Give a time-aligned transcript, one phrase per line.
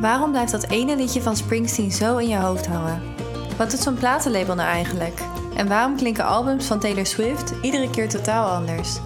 [0.00, 3.02] Waarom blijft dat ene liedje van Springsteen zo in je hoofd hangen?
[3.56, 5.20] Wat doet zo'n platenlabel nou eigenlijk?
[5.54, 8.98] En waarom klinken albums van Taylor Swift iedere keer totaal anders?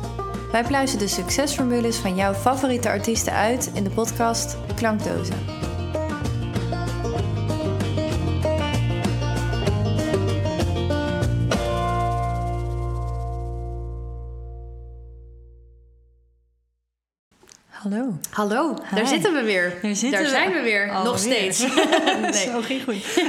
[0.52, 5.59] Wij pluizen de succesformules van jouw favoriete artiesten uit in de podcast Klankdozen.
[17.90, 18.18] Hallo.
[18.30, 18.96] Hallo, Hi.
[18.96, 19.78] daar zitten we weer.
[19.82, 20.28] Daar zitten we.
[20.28, 20.86] zijn we weer.
[20.92, 21.66] Nog steeds.
[22.20, 22.32] nee.
[22.32, 23.22] Zo ging goed.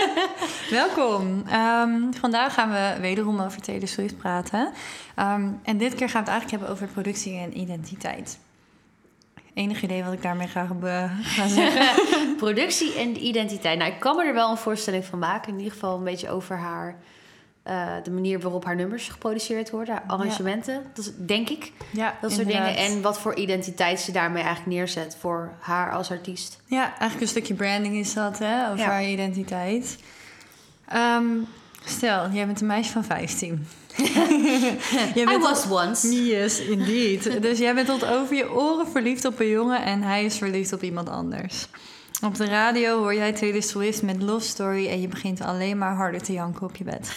[0.80, 1.42] Welkom.
[1.50, 4.72] Ehm, vandaag gaan we wederom over Taylor Swift praten.
[5.14, 8.38] Ehm, en dit keer gaan we het eigenlijk hebben over productie en identiteit.
[9.54, 10.66] Enig idee wat ik daarmee ga
[11.48, 12.36] zeggen?
[12.36, 13.78] Productie en identiteit.
[13.78, 15.52] Nou, ik kan me er wel een voorstelling van maken.
[15.52, 16.96] In ieder geval een beetje over haar...
[17.68, 19.94] eh, de manier waarop haar nummers geproduceerd worden.
[19.94, 20.82] Haar arrangementen.
[20.94, 21.72] Dat is, denk ik.
[21.92, 22.74] ja, Dat soort inderdaad.
[22.76, 22.92] dingen.
[22.92, 26.60] En wat voor identiteit ze daarmee eigenlijk neerzet voor haar als artiest.
[26.66, 28.66] Ja, eigenlijk een stukje branding is dat, hè?
[28.66, 28.76] Ja.
[28.76, 29.98] haar identiteit.
[30.88, 31.26] Ehm,
[31.84, 33.66] stel, jij bent een meisje van 15.
[35.14, 36.24] jij I bent was once.
[36.24, 37.22] Yes, indeed.
[37.42, 40.72] dus jij bent tot over je oren verliefd op een jongen en hij is verliefd
[40.72, 41.66] op iemand anders.
[42.24, 45.94] Op de radio hoor jij Taylor Swift met Love Story en je begint alleen maar
[45.94, 47.16] harder te janken op je bed.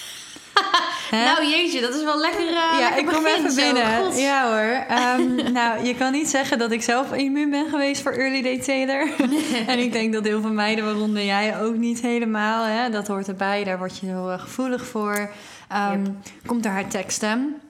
[1.11, 1.23] Hè?
[1.23, 4.15] Nou jeetje, dat is wel lekker uh, ja, ik kom even binnen.
[4.17, 4.85] Ja hoor.
[4.97, 8.59] Ehm, nou, je kan niet zeggen dat ik zelf immuun ben geweest voor Early Day
[8.59, 9.09] Taylor.
[9.67, 12.63] en ik denk dat heel veel meiden, waaronder jij, ook niet helemaal.
[12.63, 12.89] Hè?
[12.89, 15.29] Dat hoort erbij, daar word je heel gevoelig voor.
[15.69, 16.05] Ehm,
[16.45, 17.61] Komt door haar teksten.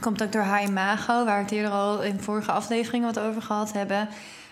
[0.00, 3.42] Komt ook door haar imago, waar we het eerder al in vorige afleveringen wat over
[3.42, 4.08] gehad hebben.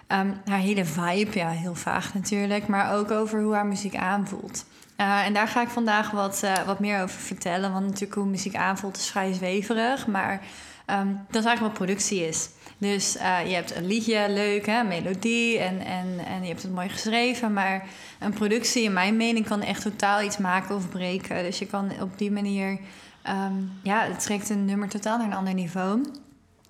[0.06, 4.64] Ehm, haar hele vibe, ja, heel vaag natuurlijk, maar ook over hoe haar muziek aanvoelt.
[4.96, 7.72] Eh, en daar ga ik vandaag wat, eh, wat meer over vertellen.
[7.72, 10.06] Want natuurlijk hoe muziek aanvoelt is vrij zweverig.
[10.06, 10.40] Maar
[10.86, 12.48] ehm, dat is eigenlijk wat productie is.
[12.78, 16.72] Dus eh, je hebt een liedje, leuk, hè, melodie en, en, en je hebt het
[16.72, 17.52] mooi geschreven.
[17.52, 17.86] Maar
[18.18, 21.42] een productie, in mijn mening, kan echt totaal iets maken of breken.
[21.42, 22.78] Dus je kan op die manier...
[23.22, 26.00] ehm, ja, het trekt een nummer totaal naar een ander niveau.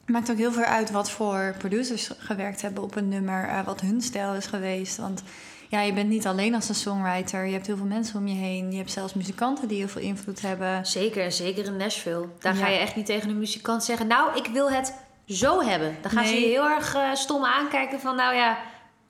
[0.06, 3.64] Maakt ook heel veel uit wat voor producers gewerkt hebben op een nummer.
[3.64, 4.96] wat hun stijl is geweest.
[4.96, 5.22] Want
[5.74, 7.44] ja, je bent niet alleen als een songwriter.
[7.46, 8.70] Je hebt heel veel mensen om je heen.
[8.70, 10.86] Je hebt zelfs muzikanten die heel veel invloed hebben.
[10.86, 12.26] Zeker, zeker in Nashville.
[12.38, 12.64] Daar Ja.
[12.64, 14.06] ga je echt niet tegen een muzikant zeggen...
[14.06, 14.94] nou, ik wil het
[15.26, 15.96] zo hebben.
[16.02, 18.16] Dan gaan ze je heel erg eh, stom aankijken van...
[18.16, 18.58] nou ja,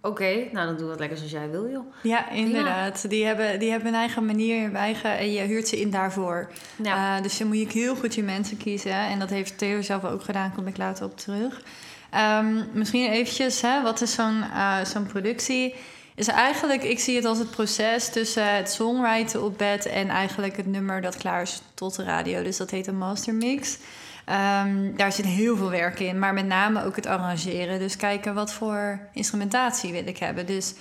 [0.00, 1.92] oké, nou dan doe dat lekker zoals jij wil, joh.
[2.02, 3.08] Ja, inderdaad.
[3.10, 6.50] Die hebben, die hebben een eigen manier, hun eigen, en je huurt ze in daarvoor.
[6.82, 7.16] Ja.
[7.16, 8.92] Eh, dus dan moet je heel goed je mensen kiezen.
[8.92, 11.62] En dat heeft Theo zelf ook gedaan, kom ik later op terug.
[12.10, 15.74] Ehm, misschien eventjes, hè, wat is zo'n eh, zo'n productie?
[16.16, 20.56] Is eigenlijk, ik zie het als het proces tussen het songwriten op bed en eigenlijk
[20.56, 22.42] het nummer dat klaar is tot de radio.
[22.42, 23.78] Dus dat heet een mastermix.
[24.24, 27.78] Ehm, daar zit heel veel werk in, maar met name ook het arrangeren.
[27.78, 30.46] Dus kijken wat voor instrumentatie wil ik hebben.
[30.46, 30.74] Dus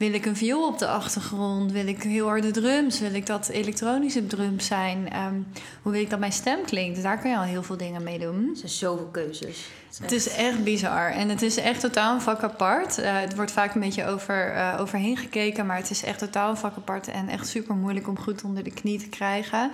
[0.00, 1.72] wil ik een viool op de achtergrond?
[1.72, 3.00] Wil ik heel harde drums?
[3.00, 5.10] Wil ik dat elektronische drums zijn?
[5.10, 5.34] Ehm,
[5.82, 7.02] hoe wil ik dat mijn stem klinkt?
[7.02, 8.48] Daar kun je al heel veel dingen mee doen.
[8.50, 9.66] Er zijn zoveel keuzes.
[10.02, 11.10] Het is echt bizar.
[11.10, 12.98] En het is echt totaal een vak apart.
[12.98, 15.66] Eh, het wordt vaak een beetje over, eh, overheen gekeken.
[15.66, 17.08] Maar het is echt totaal een vak apart.
[17.08, 19.70] En echt super moeilijk om goed onder de knie te krijgen.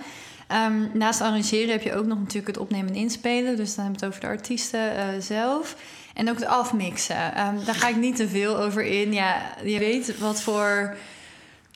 [0.47, 3.55] Ehm, naast arrangeren heb je ook nog natuurlijk het opnemen en inspelen.
[3.55, 5.75] Dus dan hebben we het over de artiesten eh, zelf.
[6.17, 7.35] En ook het afmixen.
[7.35, 9.13] Ehm, daar ga ik niet te veel over in.
[9.13, 10.95] Ja, je weet wat voor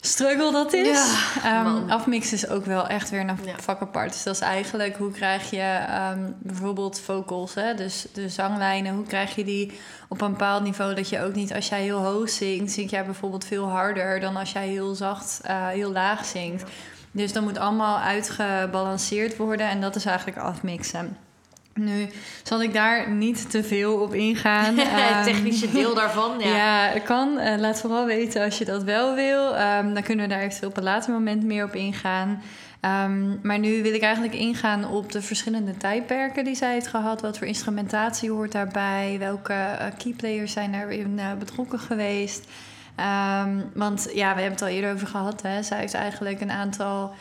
[0.00, 1.14] struggle dat is.
[1.42, 3.54] Ja, Ehm, afmixen is ook wel echt weer een Ja.
[3.60, 4.12] vak apart.
[4.12, 7.74] Dus dat is eigenlijk hoe krijg je ehm, bijvoorbeeld vocals, hè?
[7.74, 9.72] dus de zanglijnen, hoe krijg je die
[10.08, 13.04] op een bepaald niveau dat je ook niet als jij heel hoog zingt, zing jij
[13.04, 16.64] bijvoorbeeld veel harder dan als jij heel zacht, eh, heel laag zingt.
[17.10, 21.16] Dus dat moet allemaal uitgebalanceerd worden en dat is eigenlijk afmixen.
[21.74, 22.08] Nu
[22.42, 24.78] zal ik daar niet te veel op ingaan.
[24.78, 26.56] het Ehm, technische deel daarvan, ja.
[26.56, 27.38] ja, het kan.
[27.38, 29.56] Eh, laat vooral weten als je dat wel wil.
[29.56, 32.42] Ehm, dan kunnen we daar eventueel op een later moment meer op ingaan.
[32.80, 37.20] Ehm, maar nu wil ik eigenlijk ingaan op de verschillende tijdperken die zij heeft gehad.
[37.20, 39.16] Wat voor instrumentatie hoort daarbij?
[39.18, 42.48] Welke eh, keyplayers zijn daarin eh, betrokken geweest?
[43.74, 45.42] Want ja, we hebben het al eerder over gehad.
[45.42, 45.62] Hè?
[45.62, 47.14] Zij heeft eigenlijk een aantal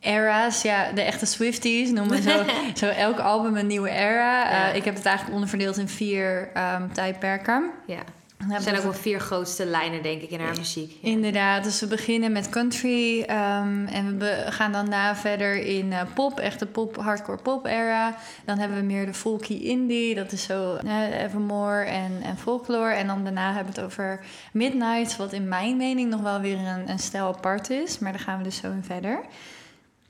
[0.00, 0.62] era's.
[0.62, 2.42] Ja, de echte Swifties noemen zo,
[2.80, 4.50] zo elk album een nieuwe era.
[4.50, 4.68] Ja.
[4.70, 7.70] Eh, ik heb het eigenlijk onderverdeeld in vier ehm, tijdperken.
[7.86, 7.98] ja.
[8.38, 10.90] Dan Er zijn ook we- wel vier grootste lijnen, denk ik, in haar muziek.
[11.00, 11.08] Ja.
[11.10, 16.40] Inderdaad, dus we beginnen met country ehm, en we gaan daarna verder in eh, pop,
[16.40, 18.16] echte pop, hardcore pop era.
[18.44, 22.92] Dan hebben we meer de folky indie, dat is zo eh, Evermore en, en folklore.
[22.92, 24.20] En dan daarna hebben we het over
[24.52, 28.20] Midnight, wat in mijn mening nog wel weer een, een stijl apart is, maar daar
[28.20, 29.20] gaan we dus zo in verder.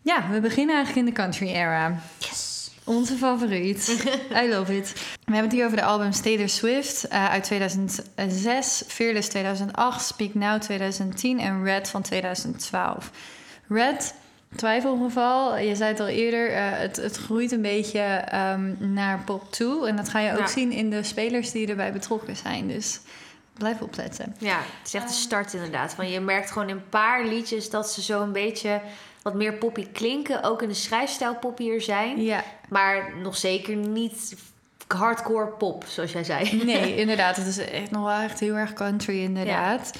[0.08, 2.00] Ja, we beginnen eigenlijk in de country era.
[2.19, 2.70] Yes!
[2.84, 4.06] Onze favoriet.
[4.44, 4.93] I love it.
[4.93, 10.34] We hebben het hier over de albums Taylor Swift uh, uit 2006, Fearless 2008, Speak
[10.34, 13.10] Now 2010 en Red van 2012.
[13.69, 14.14] Red,
[14.56, 15.58] twijfelgeval.
[15.58, 19.88] Je zei het al eerder, uh, het, het groeit een beetje um, naar pop toe.
[19.88, 20.46] En dat ga je ook ja.
[20.46, 22.69] zien in de spelers die erbij betrokken zijn.
[22.69, 23.00] Dus
[23.58, 24.34] blijf opletten.
[24.38, 25.96] Ja, het is echt de start inderdaad.
[25.96, 28.81] Want je merkt gewoon in een paar liedjes dat ze zo een beetje
[29.23, 30.43] wat meer poppy klinken.
[30.43, 32.23] Ook in de schrijfstijl poppier zijn.
[32.23, 32.44] Ja.
[32.69, 34.37] Maar nog zeker niet
[34.87, 36.65] hardcore pop, zoals jij zei.
[36.65, 37.37] Nee, inderdaad.
[37.37, 39.93] Het is echt nog wel echt heel erg country, inderdaad.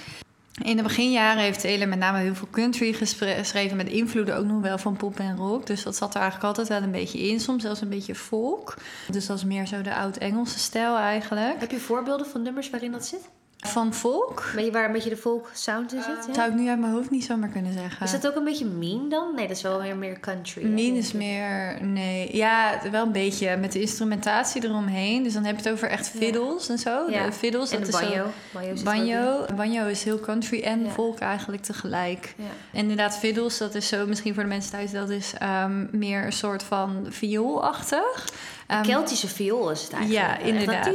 [0.62, 3.76] In de beginjaren heeft Taylor met name heel veel country geschreven...
[3.76, 5.67] met invloeden ook nog wel van pop en rock.
[5.67, 7.41] Dus dat zat er eigenlijk altijd wel een beetje in.
[7.41, 8.75] Soms zelfs een beetje folk.
[9.11, 11.61] Dus dat is meer zo de oud-Engelse stijl eigenlijk.
[11.61, 13.29] Heb je voorbeelden van nummers waarin dat zit?
[13.66, 14.50] Van folk?
[14.55, 16.26] Weet je waar een beetje de folk sound in zit?
[16.26, 16.34] Ja?
[16.34, 18.06] Zou ik nu uit mijn hoofd niet zomaar kunnen zeggen.
[18.06, 19.34] Is dat ook een beetje mean dan?
[19.34, 20.64] Nee, dat is wel weer meer country.
[20.64, 22.37] Mean is meer, nee.
[22.37, 25.22] Ja, wel een beetje met de instrumentatie eromheen.
[25.22, 26.72] Dus dan heb je het over echt fiddles ja.
[26.72, 27.10] en zo.
[27.10, 27.26] Ja.
[27.26, 28.25] De fiddles, en dat de is banjo.
[28.25, 29.46] Zo, banjo, banjo.
[29.56, 30.90] banjo is heel country en ja.
[30.90, 32.34] folk eigenlijk tegelijk.
[32.37, 32.78] Ja.
[32.78, 35.32] Inderdaad, fiddles, dat is zo, misschien voor de mensen thuis, dat is
[35.64, 38.28] um, meer een soort van vioolachtig.
[38.69, 40.26] Um, Keltische viool is het eigenlijk.
[40.26, 40.84] Ja, inderdaad.
[40.84, 40.94] Dat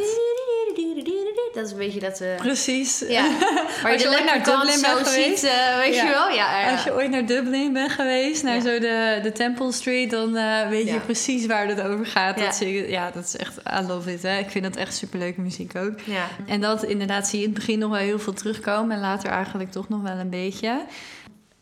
[1.57, 2.21] is een beetje dat...
[2.21, 2.35] Uh...
[2.35, 3.03] Precies.
[3.07, 3.29] Ja.
[3.83, 5.39] Maar als je ooit naar Dublin bent geweest...
[5.39, 6.03] Ziet, uh, weet ja.
[6.03, 6.29] je wel?
[6.29, 10.11] Ja, ja, Als je ooit naar Dublin bent geweest, naar zo de, de Temple Street...
[10.11, 12.39] dan uh, weet je precies waar het over gaat.
[12.39, 12.45] Ja.
[12.45, 12.89] Dat, zingen.
[12.89, 13.57] ja, dat is echt...
[13.57, 14.37] I love it, hè.
[14.37, 15.99] Ik vind dat echt superleuke muziek ook.
[15.99, 16.27] Ja.
[16.47, 18.95] En dat inderdaad zie je in het begin nog wel heel veel terugkomen...
[18.95, 20.85] en later eigenlijk toch nog wel een beetje.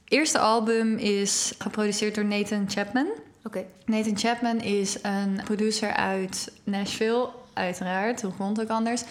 [0.07, 3.07] eerste album is geproduceerd door Nathan Chapman...
[3.43, 3.65] Oké.
[3.85, 8.21] Nathan Chapman is een producer uit Nashville, uiteraard.
[8.21, 9.03] Hoe het ook anders?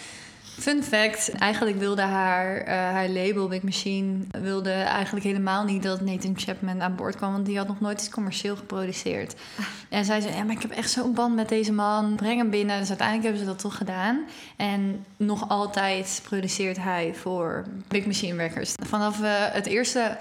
[0.61, 4.17] Fun fact, eigenlijk wilde haar, uh, haar label Big Machine...
[4.31, 7.33] wilde eigenlijk helemaal niet dat Nathan Chapman aan boord kwam...
[7.33, 9.35] want die had nog nooit iets commercieel geproduceerd.
[9.89, 12.15] En zij zei, ja, maar ik heb echt zo'n band met deze man.
[12.17, 12.79] Breng hem binnen.
[12.79, 14.25] Dus uiteindelijk hebben ze dat toch gedaan.
[14.57, 18.75] En nog altijd produceert hij voor Big Machine Records.
[18.87, 20.17] Vanaf uh, het eerste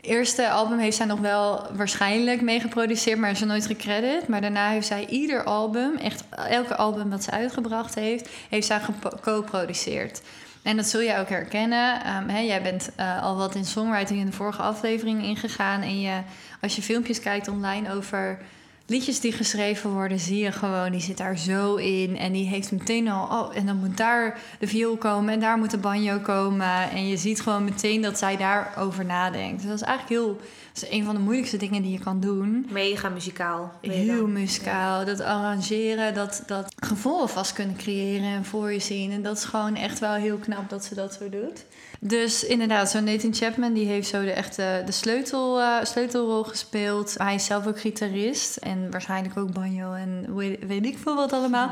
[0.00, 4.28] eerste album heeft zij nog wel waarschijnlijk mee geproduceerd, maar is er nooit gecredit.
[4.28, 8.80] Maar daarna heeft zij ieder album, echt elke album dat ze uitgebracht heeft, heeft zij
[8.80, 10.22] geco-produceerd.
[10.62, 12.16] En dat zul je ook herkennen.
[12.16, 15.82] Um, hè, jij bent uh, al wat in songwriting in de vorige aflevering ingegaan.
[15.82, 16.20] En je,
[16.60, 18.38] als je filmpjes kijkt online over
[18.88, 22.16] liedjes die geschreven worden, zie je gewoon, die zit daar zo in.
[22.16, 25.58] En die heeft meteen al, oh, en dan moet daar de viool komen en daar
[25.58, 26.90] moet de banjo komen.
[26.90, 29.60] En je ziet gewoon meteen dat zij daarover nadenkt.
[29.60, 30.36] Dus dat is eigenlijk heel,
[30.72, 32.66] dat is een van de moeilijkste dingen die je kan doen.
[32.70, 33.72] Mega muzikaal.
[33.80, 34.98] Heel muzikaal.
[34.98, 35.04] Ja.
[35.04, 39.10] Dat arrangeren, dat, dat gevoel vast kunnen creëren en voor je zien.
[39.10, 41.64] En dat is gewoon echt wel heel knap dat ze dat zo doet.
[42.00, 47.14] Dus inderdaad, zo'n Nathan Chapman die heeft zo de echte de sleutel, uh, sleutelrol gespeeld.
[47.18, 51.32] Hij is zelf ook gitarist en waarschijnlijk ook banjo en weet, weet ik veel wat
[51.32, 51.70] allemaal.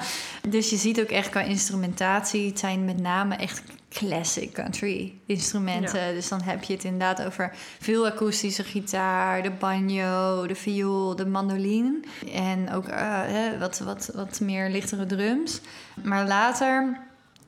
[0.49, 6.07] Dus je ziet ook echt qua instrumentatie, het zijn met name echt classic country instrumenten.
[6.07, 6.13] Ja.
[6.13, 11.27] Dus dan heb je het inderdaad over veel akoestische gitaar, de banjo, de viool, de
[11.27, 12.01] mandoline.
[12.33, 12.95] En ook uh,
[13.25, 15.61] hè, wat, wat, wat meer lichtere drums.
[16.03, 17.01] Maar later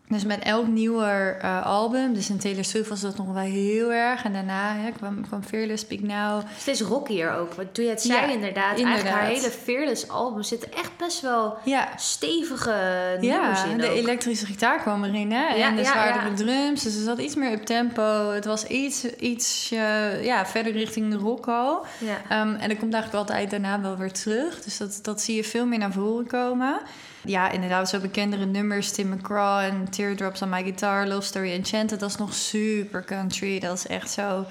[0.09, 3.93] dus met elk nieuwer uh, album, dus in Taylor Swift was dat nog wel heel
[3.93, 4.25] erg.
[4.25, 6.43] En daarna hè, kwam, kwam Fearless, Speak Now.
[6.59, 7.55] Steeds rockier ook.
[7.55, 9.05] Want toen je het zei Ja, inderdaad, inderdaad.
[9.05, 12.75] eigenlijk haar hele Fearless album zitten echt best wel Ja, stevige
[13.21, 13.97] nummers ja in de ook.
[13.97, 15.49] elektrische gitaar kwam erin, hè?
[15.55, 16.83] Ja, en de zwaardere drums.
[16.83, 18.31] Dus er zat iets meer op tempo.
[18.31, 21.87] Het was iets, iets uh, ja, verder richting de rock al.
[22.03, 24.62] Um, en dat komt eigenlijk altijd daarna wel weer terug.
[24.62, 26.81] Dus dat, dat zie je veel meer naar voren komen.
[27.28, 28.90] Ja, inderdaad, zo bekendere nummers.
[28.90, 32.00] Tim McGraw en Teardrops on My Guitar, Love Story Enchanted.
[32.00, 33.58] Dat is nog super country.
[33.58, 34.47] Dat is echt zo...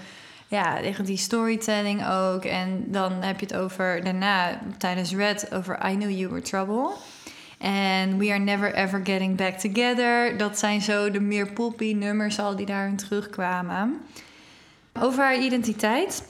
[0.48, 2.44] Ja, die storytelling ook.
[2.44, 6.90] En dan heb je het over daarna, tijdens Red, over I Knew You Were Trouble.
[7.58, 10.38] En We Are Never Ever Getting Back Together.
[10.38, 14.02] Dat zijn zo de meer poppy nummers al die daarin terugkwamen.
[15.00, 16.24] Over haar identiteit.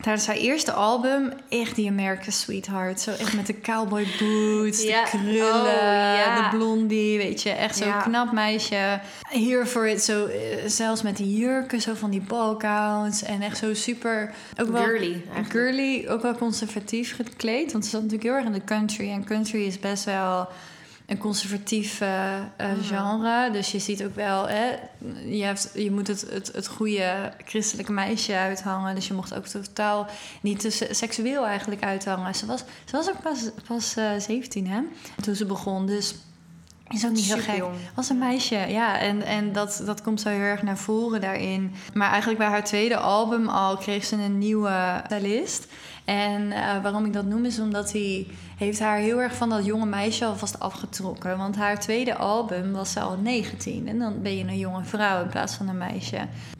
[0.00, 3.00] Tijdens haar eerste album, echt die American Sweetheart.
[3.00, 5.04] Zo echt met de cowboy boots, Ja.
[5.04, 6.50] de krullen, Oh, ja.
[6.50, 7.50] de blondie, weet je.
[7.50, 8.00] Echt zo'n Ja.
[8.00, 9.00] knap meisje.
[9.28, 13.22] Here for it, zo, eh, zelfs met die jurken, zo van die ballgowns.
[13.22, 14.32] En echt zo super...
[14.60, 15.50] Ook wel Girly eigenlijk.
[15.50, 17.72] girly, ook wel conservatief gekleed.
[17.72, 19.10] Want ze zat natuurlijk heel erg in de country.
[19.10, 20.48] En country is best wel
[21.06, 22.82] een conservatief eh, eh, Mhm.
[22.82, 23.50] genre.
[23.52, 24.66] Dus je ziet ook wel, hè,
[25.26, 28.94] je, hebt, je moet het, het, het goede christelijke meisje uithangen.
[28.94, 30.06] Dus je mocht ook totaal
[30.42, 32.34] niet te se- seksueel eigenlijk uithangen.
[32.34, 34.80] Ze was, ze was ook pas, pas eh 17, hè,
[35.22, 35.86] toen ze begon.
[35.86, 36.14] Dus
[36.88, 37.64] is ook niet heel gek.
[37.94, 38.98] Was een meisje, ja.
[38.98, 41.74] En, en dat, dat komt zo heel erg naar voren daarin.
[41.94, 45.66] Maar eigenlijk bij haar tweede album al kreeg ze een nieuwe stylist.
[46.06, 49.64] En uh, waarom ik dat noem is omdat hij heeft haar heel erg van dat
[49.64, 51.38] jonge meisje alvast afgetrokken.
[51.38, 53.88] Want haar tweede album was ze al 19.
[53.88, 56.18] En dan ben je een jonge vrouw in plaats van een meisje.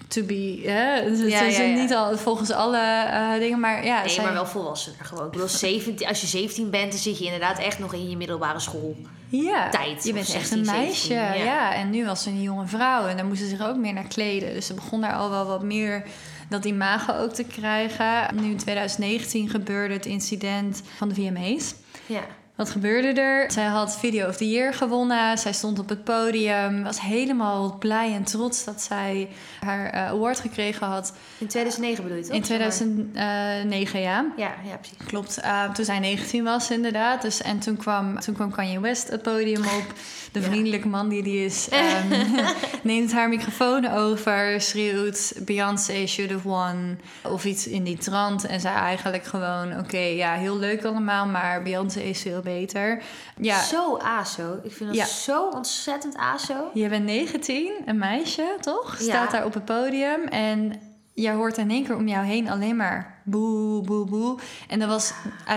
[0.09, 1.05] To be, hè?
[1.11, 1.81] Dus Ja, het is ja, ja.
[1.81, 4.01] niet al volgens alle eh, dingen, maar ja.
[4.01, 5.25] Nee, zij- maar wel volwassener gewoon.
[5.27, 8.17] Ik bedoel, 17, als je 17 bent, dan zit je inderdaad echt nog in je
[8.17, 8.97] middelbare school.
[9.29, 11.45] ja, tijd, Je bent echt 16, een meisje, 17, ja.
[11.45, 11.75] ja.
[11.75, 14.07] En nu was ze een jonge vrouw en daar moest ze zich ook meer naar
[14.09, 14.55] kleden.
[14.55, 16.05] Dus ze begon daar al wel wat meer
[16.49, 18.35] dat imago ook te krijgen.
[18.35, 21.75] Nu in 2019 gebeurde het incident van de VMA's.
[22.07, 22.27] Ja.
[22.57, 23.51] Wat gebeurde er?
[23.53, 25.39] Zij had Video of the Year gewonnen.
[25.39, 26.83] Zij stond op het podium.
[26.83, 29.29] Was helemaal blij en trots dat zij
[29.61, 31.13] haar eh, award gekregen had.
[31.39, 32.35] In 2009 bedoel je toch?
[32.35, 34.27] In 2009, ja.
[34.37, 34.97] Ja, ja, precies.
[35.07, 37.23] Klopt, uh, toen zij 19 was inderdaad.
[37.23, 39.93] Dus, en toen kwam, toen kwam Kanye West het podium op.
[40.33, 40.47] De Ja.
[40.47, 41.69] vriendelijke man die die is.
[41.69, 42.09] ehm,
[42.83, 45.33] neemt haar microfoon over, schreeuwt...
[45.41, 46.99] Beyoncé should have won.
[47.23, 48.47] Of iets in die trant.
[48.47, 49.79] En zei eigenlijk gewoon...
[49.79, 53.03] Oké, ja, heel leuk allemaal, maar Beyoncé is veel beter.
[53.41, 54.59] Ja, Zo aso.
[54.63, 55.05] Ik vind dat Ja.
[55.07, 56.71] zo ontzettend aso.
[56.75, 58.97] je bent 19, een meisje, toch?
[58.99, 59.05] Ja.
[59.05, 60.81] Staat daar op het podium en
[61.15, 64.39] jij hoort in één keer om jou heen alleen maar boe, boe, boe.
[64.69, 65.13] En dat was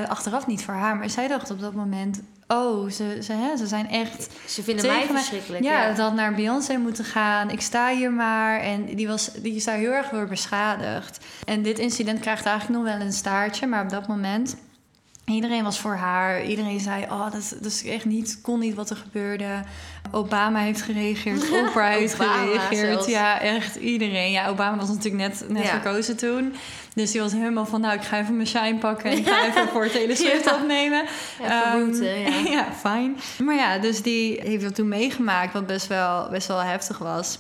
[0.07, 2.21] achteraf niet voor haar, maar zij dacht op dat moment...
[2.51, 5.63] Oh, ze, ze, hè, ze zijn echt Ze vinden mij mij- verschrikkelijk.
[5.63, 7.49] Ja, Ja, had naar Beyoncé moeten gaan.
[7.49, 8.59] Ik sta hier maar.
[8.59, 11.25] En die, was, die is daar heel erg door beschadigd.
[11.45, 13.67] En dit incident krijgt eigenlijk nog wel een staartje.
[13.67, 14.55] Maar op dat moment...
[15.29, 16.43] Iedereen was voor haar.
[16.45, 19.63] Iedereen zei, oh, dat, dat is echt niet, kon niet wat er gebeurde.
[20.11, 21.51] Obama heeft gereageerd.
[21.67, 22.91] Oprah heeft gereageerd.
[22.91, 23.07] zelfs.
[23.07, 24.31] Ja, echt iedereen.
[24.31, 25.69] Ja, Obama was natuurlijk net, net Ja.
[25.69, 26.53] verkozen toen.
[26.93, 29.11] Dus die was helemaal van, nou, ik ga even mijn shine pakken.
[29.11, 30.55] En ik ga even voor Taylor Swift Ja.
[30.55, 31.05] opnemen.
[31.41, 32.29] Ehm, rooten, ja.
[32.57, 33.17] ja, fijn.
[33.43, 37.39] Maar ja, dus die heeft dat toen meegemaakt, wat best wel, best wel heftig was.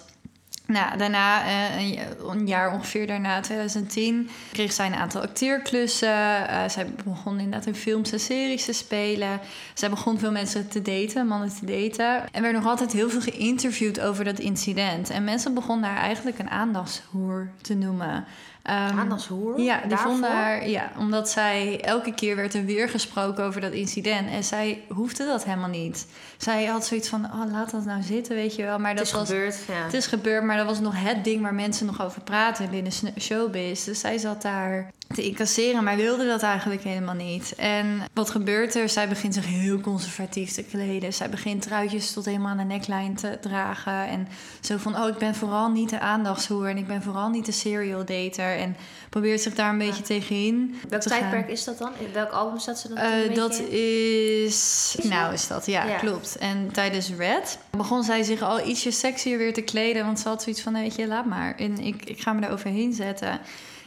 [0.69, 6.47] Nou, daarna, eh, een, ja- een jaar ongeveer daarna, 2010, kreeg zij een aantal acteerklussen.
[6.47, 9.39] Eh, zij begon inderdaad in films en series te spelen.
[9.73, 12.31] Zij begon veel mensen te daten, mannen te daten.
[12.31, 15.09] En werd nog altijd heel veel geïnterviewd over dat incident.
[15.09, 18.25] En mensen begonnen haar eigenlijk een aandachtshoer te noemen.
[18.69, 19.59] Ehm, Aandachtshoer?
[19.59, 20.11] ja, die Daarvoor?
[20.11, 24.29] vonden haar, ja, omdat zij elke keer werd er weer gesproken over dat incident.
[24.29, 26.07] En zij hoefde dat helemaal niet.
[26.37, 28.79] Zij had zoiets van, oh, laat dat nou zitten, weet je wel.
[28.79, 29.83] Maar Het dat is was, gebeurd, ja.
[29.83, 32.91] het is gebeurd, maar dat was nog het ding waar mensen nog over praten binnen
[33.19, 33.83] showbiz.
[33.85, 37.53] Dus zij zat daar te incasseren, maar wilde dat eigenlijk helemaal niet.
[37.55, 38.89] En wat gebeurt er?
[38.89, 41.13] Zij begint zich heel conservatief te kleden.
[41.13, 44.07] Zij begint truitjes tot helemaal aan de neckline te dragen.
[44.07, 44.27] En
[44.61, 47.51] zo van, oh, ik ben vooral niet de aandachtshoer en ik ben vooral niet de
[47.51, 48.57] serial dater.
[48.57, 48.75] En
[49.09, 51.19] probeert zich daar een beetje tegenin Welk te gaan.
[51.19, 51.91] tijdperk is dat dan?
[51.99, 52.97] In welk album staat ze dan?
[52.97, 54.95] beetje dat is.
[55.03, 55.97] Nou, is dat, ja, Ja.
[55.97, 56.35] klopt.
[56.37, 60.05] En tijdens Red begon zij zich al ietsje sexier weer te kleden.
[60.05, 61.55] Want ze had zoiets van: weet je, laat maar.
[61.55, 63.39] En ik, ik ga me er overheen zetten.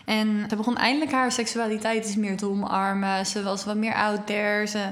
[0.04, 3.26] En ze begon eindelijk haar seksualiteit iets meer te omarmen.
[3.26, 4.66] Ze was wat meer out there.
[4.66, 4.88] Ze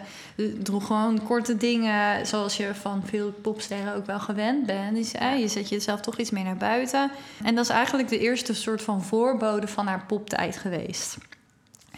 [0.63, 2.27] droeg gewoon korte dingen.
[2.27, 4.97] Zoals je van veel popsterren ook wel gewend bent.
[4.97, 7.11] Dus je zet jezelf toch iets meer naar buiten.
[7.45, 11.17] En dat is eigenlijk de eerste soort van voorbode van haar poptijd geweest.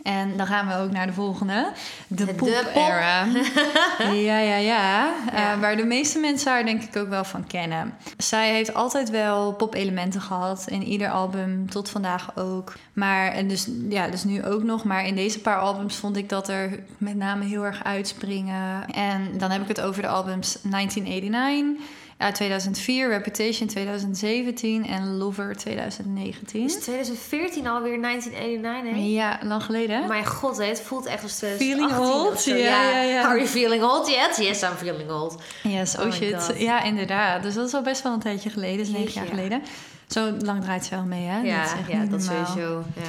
[0.02, 1.72] En dan gaan we ook naar de volgende.
[2.06, 3.26] De De pop era.
[4.28, 5.12] ja, ja, ja.
[5.32, 7.94] Eh, waar de meeste mensen haar denk ik ook wel van kennen.
[8.16, 10.64] Zij heeft altijd wel pop-elementen gehad.
[10.68, 12.74] In ieder album, tot vandaag ook.
[12.92, 14.84] Maar, en dus, ja, dus nu ook nog.
[14.84, 18.86] Maar in deze paar albums vond ik dat er met name heel erg uitspringen.
[18.86, 22.00] En dan heb ik het over de albums 1989...
[22.22, 26.64] Uit 2004, Reputation 2017 en Lover 2019.
[26.64, 29.06] Is 2014 alweer 1989, hè?
[29.08, 30.08] Ja, lang geleden.
[30.08, 32.32] Mijn god, hè, het voelt echt als Feeling 2018 old?
[32.32, 32.54] of zo.
[32.54, 33.22] Ja, ja, ja.
[33.24, 34.36] Are you feeling old yet?
[34.36, 35.42] Yes, I'm feeling old.
[35.62, 36.34] Yes, oh, Oh shit.
[36.34, 36.58] God.
[36.58, 37.42] Ja, inderdaad.
[37.42, 38.76] Dus dat is al best wel een tijdje geleden.
[38.76, 39.62] Dat is negen jaar geleden.
[40.06, 41.40] Zo lang draait ze wel mee, hè?
[41.40, 42.84] Ja, Dat ja dat sowieso.
[42.96, 43.02] Ja.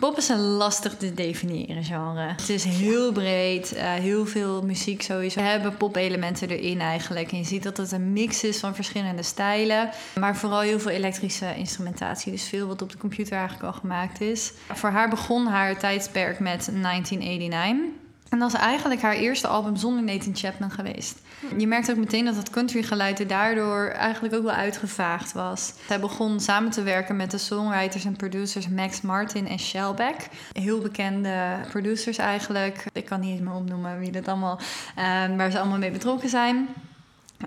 [0.00, 2.20] Pop is een lastig te definiëren genre.
[2.20, 5.40] Het is heel breed, eh, heel veel muziek sowieso.
[5.40, 7.32] We hebben pop-elementen erin eigenlijk.
[7.32, 9.90] En je ziet dat het een mix is van verschillende stijlen.
[10.18, 12.32] Maar vooral heel veel elektrische instrumentatie.
[12.32, 14.52] Dus veel wat op de computer eigenlijk al gemaakt is.
[14.72, 17.99] Voor haar begon haar tijdperk met 1989.
[18.30, 21.18] En dat is eigenlijk haar eerste album zonder Nathan Chapman geweest.
[21.56, 25.72] Je merkt ook meteen dat het countrygeluid er daardoor eigenlijk ook wel uitgevaagd was.
[25.86, 30.16] Zij begon samen te werken met de songwriters en producers Max Martin en Shellback.
[30.52, 32.84] Heel bekende producers eigenlijk.
[32.92, 34.58] Ik kan niet eens meer opnoemen wie dat allemaal,
[34.96, 35.04] eh,
[35.36, 36.68] waar ze allemaal mee betrokken zijn.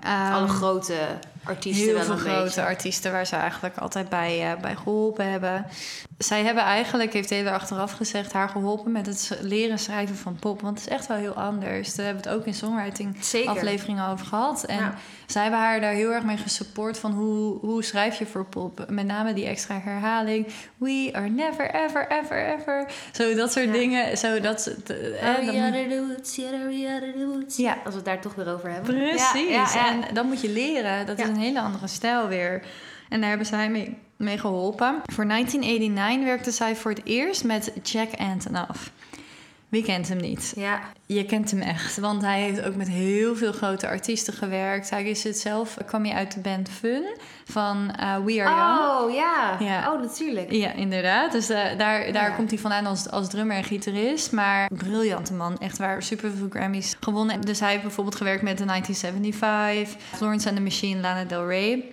[0.00, 0.94] Ehm, Alle grote
[1.44, 2.62] artiesten heel wel veel grote beetje.
[2.64, 5.66] artiesten waar ze eigenlijk altijd bij, eh, bij geholpen hebben.
[6.18, 10.60] Zij hebben eigenlijk, heeft Taylor achteraf gezegd, haar geholpen met het leren schrijven van pop.
[10.60, 11.94] Want het is echt wel heel anders.
[11.94, 13.50] Daar hebben we het ook in songwriting Zeker.
[13.50, 14.64] afleveringen over gehad.
[14.64, 14.94] En Ja.
[15.26, 18.84] zij hebben haar daar heel erg mee gesupport van hoe, hoe schrijf je voor pop.
[18.88, 20.46] Met name die extra herhaling.
[20.76, 22.90] We are never, ever, ever, ever.
[23.12, 23.72] Zo dat soort Ja.
[23.72, 24.18] dingen.
[24.18, 25.44] Zo dat, eh, dan
[27.56, 27.72] ja.
[27.84, 28.94] Als we het daar toch weer over hebben.
[28.94, 29.48] Precies.
[29.48, 29.86] Ja.
[29.88, 31.06] En dan moet je leren.
[31.06, 32.62] Dat is een hele andere stijl weer.
[33.08, 35.02] En daar hebben zij mee, mee geholpen.
[35.12, 38.90] Voor 1989 werkte zij voor het eerst met Jack Antonoff.
[39.74, 40.52] Wie kent hem niet?
[40.56, 40.80] Ja.
[41.06, 44.90] Je kent hem echt, want hij heeft ook met heel veel grote artiesten gewerkt.
[44.90, 47.04] Hij is het zelf, kwam je uit de band Fun
[47.44, 48.78] van eh, We Are Young.
[49.10, 49.56] Oh, ja.
[49.60, 49.92] Ja.
[49.92, 50.52] Oh, natuurlijk.
[50.52, 51.32] Ja, inderdaad.
[51.32, 52.34] Dus eh, daar, daar Ja.
[52.36, 54.32] komt hij vandaan als, als drummer en gitarist.
[54.32, 55.58] Maar briljante man.
[55.58, 57.40] Echt waar, super veel Grammys gewonnen.
[57.40, 61.84] Dus hij heeft bijvoorbeeld gewerkt met de 1975, Florence and the Machine, Lana Del Rey.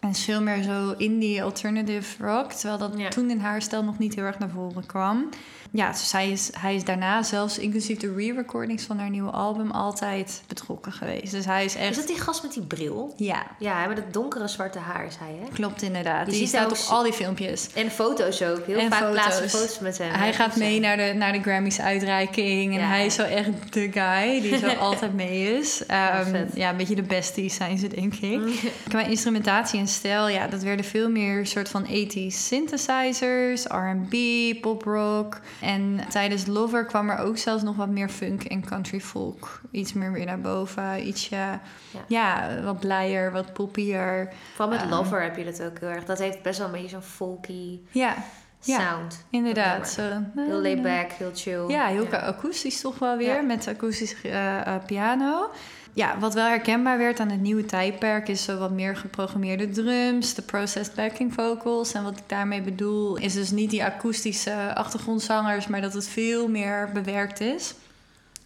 [0.00, 2.52] En is veel meer zo indie alternative rock.
[2.52, 3.08] Terwijl dat Ja.
[3.08, 5.28] toen in haar stijl nog niet heel erg naar voren kwam.
[5.72, 9.70] Ja, dus hij is, hij is daarna zelfs inclusief de re-recordings van haar nieuwe album
[9.70, 11.30] altijd betrokken geweest.
[11.32, 11.90] Dus hij is echt...
[11.90, 13.14] Is dat die gast met die bril?
[13.16, 15.48] Ja, Ja, met dat donkere zwarte haar is hij, hè?
[15.52, 16.24] klopt inderdaad.
[16.24, 17.68] Je Die ziet staat op al die filmpjes.
[17.74, 18.66] En foto's ook.
[18.66, 19.14] Heel En vaak foto's.
[19.14, 20.10] plaatsen foto's met hem.
[20.10, 20.80] Hij gaat is mee hem.
[20.82, 22.74] naar de, naar de Grammys uitreiking.
[22.74, 22.86] En Ja.
[22.86, 25.82] hij is zo echt de guy die zo altijd mee is.
[25.86, 28.40] Ja, Ehm, ja, een beetje de besties zijn ze, denk ik.
[28.88, 34.14] Qua instrumentatie en stijl, ja, dat werden veel meer soort van 80s synthesizers, R&B,
[34.60, 35.40] pop rock.
[35.62, 39.60] En tijdens Lover kwam er ook zelfs nog wat meer funk en country folk.
[39.70, 41.58] Iets meer weer naar boven, ietsje,
[42.06, 44.32] ja, wat blijer, wat poppier.
[44.54, 44.90] Vooral met Ehm.
[44.90, 46.04] Lover heb je dat ook heel erg.
[46.04, 48.14] Dat heeft best wel een beetje zo'n folky Ja,
[48.62, 49.24] Ja, sound.
[49.30, 49.88] inderdaad.
[49.88, 50.02] Zo,
[50.36, 51.64] Heel laid back, heel chill.
[51.68, 53.40] Ja, heel akoestisch toch wel weer, Ja.
[53.42, 55.50] met akoestische eh, eh, piano.
[55.98, 60.34] Ja, wat wel herkenbaar werd aan het nieuwe tijdperk is zo wat meer geprogrammeerde drums,
[60.34, 61.92] de processed backing vocals.
[61.92, 66.48] En wat ik daarmee bedoel is dus niet die akoestische achtergrondzangers, maar dat het veel
[66.48, 67.74] meer bewerkt is.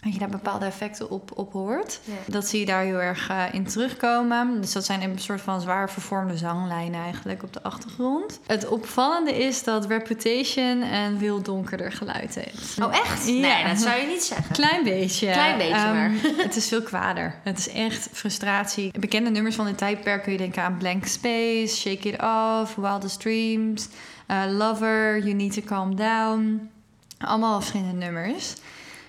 [0.02, 2.00] Dat je daar bepaalde effecten op, op hoort.
[2.04, 2.12] Ja.
[2.26, 4.60] Dat zie je daar heel erg eh, in terugkomen.
[4.60, 8.40] Dus dat zijn een soort van zwaar vervormde zanglijnen eigenlijk op de achtergrond.
[8.46, 12.82] Het opvallende is dat Reputation een veel donkerder geluid heeft.
[12.82, 13.26] Oh, echt?
[13.26, 13.32] Ja.
[13.32, 14.52] Nee, dat zou je niet zeggen.
[14.54, 15.30] Klein beetje.
[15.30, 16.10] Klein beetje Ehm, maar.
[16.46, 17.34] Het is veel kwader.
[17.42, 18.98] Het is echt frustratie.
[19.00, 23.20] Bekende nummers van dit tijdperk kun je denken aan Blank Space, Shake It Off, Wildest
[23.20, 23.88] Dreams,
[24.26, 26.70] eh, Lover, You Need to Calm Down.
[27.18, 28.54] Allemaal verschillende nummers.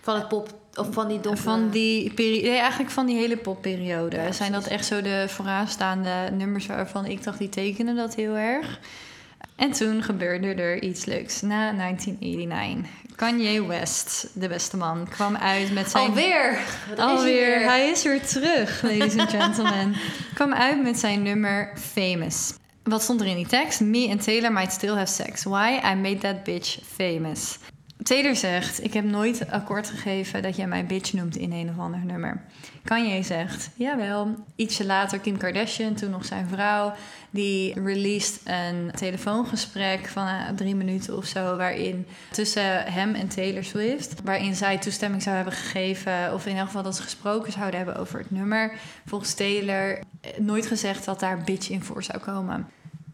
[0.01, 1.43] Van het pop, of van die donkere...
[1.43, 4.17] Van die periode, nee, eigenlijk van die hele popperiode.
[4.17, 8.35] Ja, zijn dat echt zo de vooraanstaande nummers waarvan ik dacht, die tekenen dat heel
[8.35, 8.79] erg.
[9.55, 11.41] En toen gebeurde er iets leuks.
[11.41, 13.01] Na 1989.
[13.15, 16.07] Kanye West, de beste man, kwam uit met zijn...
[16.07, 16.59] Alweer!
[16.93, 17.63] Is Alweer, weer?
[17.65, 19.95] hij is weer terug, ladies and gentlemen.
[20.33, 22.53] kwam uit met zijn nummer Famous.
[22.83, 23.79] Wat stond er in die tekst?
[23.79, 25.43] Me and Taylor might still have sex.
[25.43, 25.79] Why?
[25.91, 27.57] I made that bitch famous.
[28.03, 31.77] Taylor zegt, ik heb nooit akkoord gegeven dat jij mij bitch noemt in een of
[31.79, 32.41] ander nummer.
[32.83, 34.35] Kanye zegt, jawel.
[34.55, 36.93] Ietsje later Kim Kardashian, toen nog zijn vrouw,
[37.29, 43.63] die released een telefoongesprek van eh, drie minuten of zo, waarin tussen hem en Taylor
[43.63, 47.75] Swift, waarin zij toestemming zou hebben gegeven, of in elk geval dat ze gesproken zouden
[47.75, 48.73] hebben over het nummer.
[49.05, 52.67] Volgens Taylor eh, nooit gezegd dat daar bitch in voor zou komen.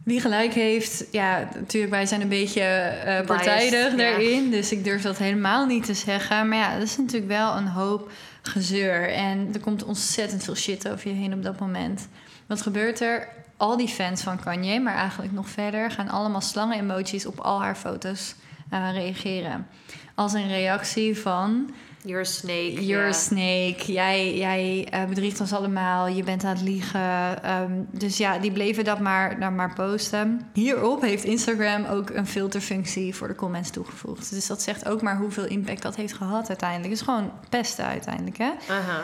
[0.10, 3.98] Wie gelijk heeft, ja, natuurlijk, wij zijn een beetje eh partijdig ja.
[3.98, 4.52] daarin.
[4.52, 6.50] Dus ik durf dat helemaal niet te zeggen.
[6.50, 9.10] Maar ja, dat is natuurlijk wel een hoop gezeur.
[9.10, 12.08] En er komt ontzettend veel shit over je heen op dat moment.
[12.48, 13.28] Wat gebeurt er?
[13.58, 17.76] Al die fans van Kanye, maar eigenlijk nog verder, gaan allemaal slangen-emoties op al haar
[17.76, 18.36] foto's
[18.70, 19.68] eh, reageren.
[20.16, 21.74] Als een reactie van.
[22.04, 22.86] You're a snake.
[22.86, 23.92] You're a snake.
[23.92, 26.08] Jij, jij eh, bedriegt ons allemaal.
[26.08, 27.44] Je bent aan het liegen.
[27.44, 30.50] Ehm, dus ja, die bleven dat maar, dan maar posten.
[30.54, 34.30] Hierop heeft Instagram ook een filterfunctie voor de comments toegevoegd.
[34.30, 36.90] Dus dat zegt ook maar hoeveel impact dat heeft gehad uiteindelijk.
[36.90, 38.52] Het is gewoon pesten uiteindelijk, hè?
[38.70, 39.02] Aha.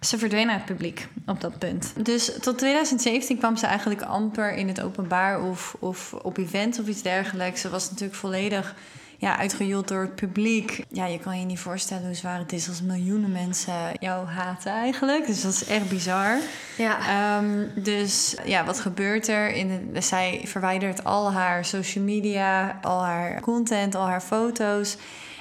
[0.00, 1.92] Ze verdween uit het publiek op dat punt.
[2.04, 6.86] Dus tot 2017 kwam ze eigenlijk amper in het openbaar of, of op events of
[6.86, 7.60] iets dergelijks.
[7.60, 8.74] Ze was natuurlijk volledig
[9.20, 10.84] ja, uitgejoeld door het publiek.
[10.88, 14.72] Ja, je kan je niet voorstellen hoe zwaar het is als miljoenen mensen jou haten
[14.72, 15.26] eigenlijk.
[15.26, 16.38] Dus dat is echt bizar.
[16.76, 16.98] Ja.
[16.98, 19.48] Ehm, dus ja, wat gebeurt er?
[19.54, 24.96] In de, zij verwijdert al haar social media, al haar content, al haar foto's.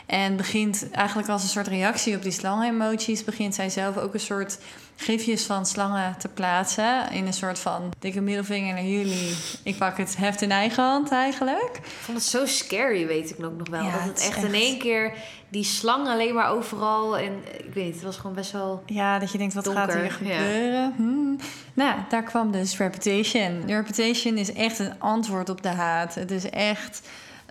[0.09, 3.23] En begint eigenlijk als een soort reactie op die slangen-emoties...
[3.23, 4.57] begint zij zelf ook een soort
[4.95, 7.11] gifjes van slangen te plaatsen...
[7.11, 9.35] in een soort van dikke middelvinger naar jullie.
[9.63, 11.77] Ik pak het heft in eigen hand eigenlijk.
[11.83, 13.83] Ik vond het zo scary, weet ik nog wel.
[13.83, 15.13] Ja, dat het echt, echt- in één keer
[15.49, 17.17] die slang alleen maar overal.
[17.17, 18.83] En ik weet niet, het was gewoon best wel.
[18.85, 20.09] Ja, dat je denkt, wat gaat hier ja.
[20.09, 20.93] gebeuren?
[20.95, 21.37] Hmm.
[21.73, 23.63] nou, daar kwam dus Reputation.
[23.65, 26.15] Reputation is echt een antwoord op de haat.
[26.15, 27.01] Het is echt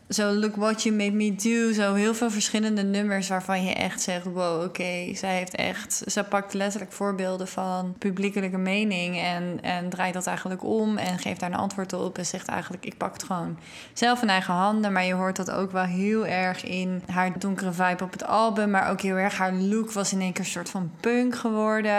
[0.09, 1.73] zo Look What You Made Me Do.
[1.73, 4.25] Zo heel veel verschillende nummers waarvan je echt zegt...
[4.25, 6.03] wow, oké, zij heeft echt...
[6.07, 9.19] Ze pakt letterlijk voorbeelden van publiekelijke mening...
[9.19, 12.19] En, en draait dat eigenlijk om en geeft daar een antwoord op...
[12.19, 13.59] en zegt eigenlijk, ik pak het gewoon
[13.93, 14.93] zelf in eigen handen.
[14.93, 18.71] Maar je hoort dat ook wel heel erg in haar donkere vibe op het album...
[18.71, 21.93] maar ook heel erg haar look was in één keer een soort van punk geworden.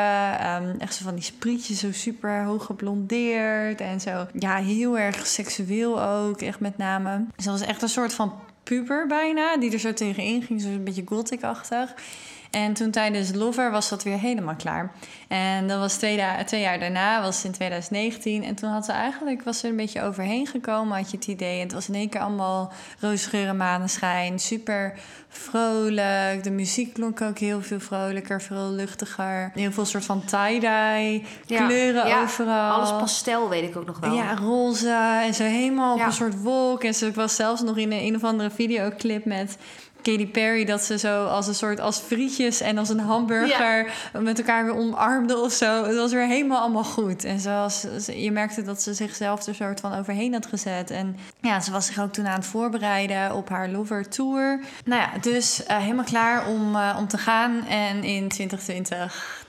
[0.54, 4.28] Um, echt zo van die sprietjes, zo super hoog geblondeerd en zo.
[4.34, 7.26] Ja, heel erg seksueel ook, echt met name.
[7.38, 8.34] Ze was echt een soort soort van
[8.64, 11.94] puber bijna, die er zo tegenin ging, zo een beetje gothic-achtig.
[12.52, 14.92] En toen tijdens Lover was dat weer helemaal klaar.
[15.28, 18.44] En dat was twee, twee jaar daarna, was in 2019.
[18.44, 21.28] En toen had ze eigenlijk, was ze er een beetje overheen gekomen, had je het
[21.28, 21.60] idee.
[21.60, 24.94] Het was in één keer allemaal roosgeuren maneschijn, super
[25.28, 26.44] vrolijk.
[26.44, 29.52] De muziek klonk ook heel veel vrolijker, veel luchtiger.
[29.54, 32.72] Heel veel soort van tie-dye, kleuren ja, overal.
[32.72, 34.14] Alles pastel, weet ik ook nog wel.
[34.14, 36.84] Ja, roze en zo helemaal op een soort wolk.
[36.84, 39.58] En ze was zelfs nog in een, een of andere videoclip met
[40.02, 44.38] Katy Perry dat ze zo als een soort als frietjes en als een hamburger met
[44.38, 45.84] elkaar weer omarmden of zo.
[45.84, 47.24] Het was weer helemaal allemaal goed.
[47.24, 47.86] En zoals
[48.16, 50.92] je merkte dat ze zichzelf er soort van overheen had gezet.
[50.92, 54.60] En ja, ze was zich ook toen aan het voorbereiden op haar Lover Tour.
[54.86, 57.68] Nou ja, dus uh, helemaal klaar om, uh, om te gaan.
[57.68, 59.46] En in 2020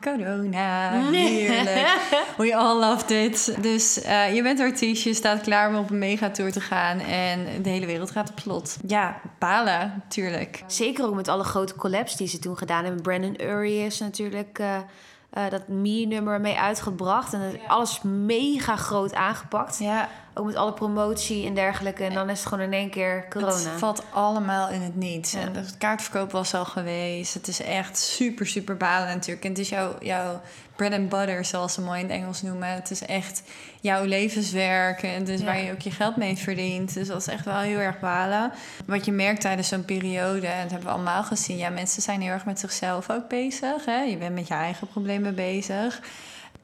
[0.00, 1.86] corona, heerlijk.
[2.36, 3.56] We all loved it.
[3.60, 7.00] Dus uh, je bent artiest, je staat klaar om op een megatour te gaan...
[7.00, 8.76] en de hele wereld gaat op slot.
[8.86, 10.62] Ja, balen, natuurlijk.
[10.66, 13.02] Zeker ook met alle grote collabs die ze toen gedaan hebben.
[13.02, 14.58] Brandon Urie is natuurlijk...
[14.58, 14.76] Uh,
[15.38, 17.32] uh, dat Me-nummer mee uitgebracht.
[17.32, 19.78] En alles mega groot aangepakt.
[19.78, 20.08] Ja.
[20.34, 22.04] Ook met alle promotie en dergelijke.
[22.04, 23.52] En dan is het gewoon in één keer corona.
[23.52, 25.36] Het valt allemaal in het niet.
[25.38, 27.34] En het kaartverkoop was al geweest.
[27.34, 29.44] Het is echt super, super balen natuurlijk.
[29.44, 30.40] En het is jouw, jouw
[30.76, 32.68] bread and butter, zoals ze mooi in het Engels noemen.
[32.68, 33.42] Het is echt
[33.80, 35.02] jouw levenswerk.
[35.02, 36.94] En dus waar je ook je geld mee verdient.
[36.94, 38.52] Dus dat is echt wel heel erg balen.
[38.86, 41.56] Wat je merkt tijdens zo'n periode, en dat hebben we allemaal gezien.
[41.56, 43.84] Ja, mensen zijn heel erg met zichzelf ook bezig.
[43.84, 44.00] Hè?
[44.00, 46.00] Je bent met je eigen problemen bezig.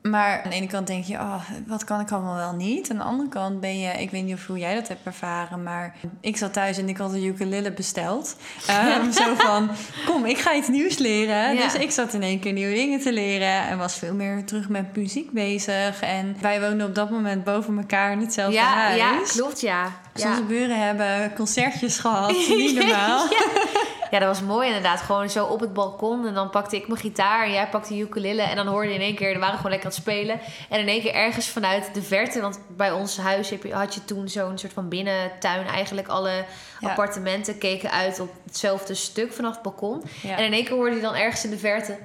[0.03, 2.91] Maar aan de ene kant denk je, oh, wat kan ik allemaal wel niet?
[2.91, 5.63] Aan de andere kant ben je, ik weet niet of hoe jij dat hebt ervaren,
[5.63, 8.37] maar ik zat thuis en ik had een ukulele besteld.
[8.71, 9.71] Um, zo van,
[10.07, 11.57] kom, ik ga iets nieuws leren.
[11.57, 14.69] Dus ik zat in één keer nieuwe dingen te leren en was veel meer terug
[14.69, 16.01] met muziek bezig.
[16.01, 18.99] En wij woonden op dat moment boven elkaar in hetzelfde ja, huis.
[18.99, 19.93] Ja, klopt, ja.
[20.13, 23.29] Dus onze buren hebben concertjes gehad, niet normaal.
[24.11, 25.01] Ja, dat was mooi inderdaad.
[25.01, 26.27] Gewoon zo op het balkon.
[26.27, 28.43] En dan pakte ik mijn gitaar en jij pakte je ukulele.
[28.43, 30.41] En dan hoorde je in één keer, er waren gewoon lekker aan het spelen.
[30.69, 33.95] En in één keer ergens vanuit de verte, want bij ons huis heb je, had
[33.95, 35.67] je toen zo'n soort van binnentuin.
[35.67, 36.45] Eigenlijk alle
[36.81, 40.03] appartementen keken uit op hetzelfde stuk vanaf het balkon.
[40.23, 41.99] En in één keer hoorde je dan ergens in de verte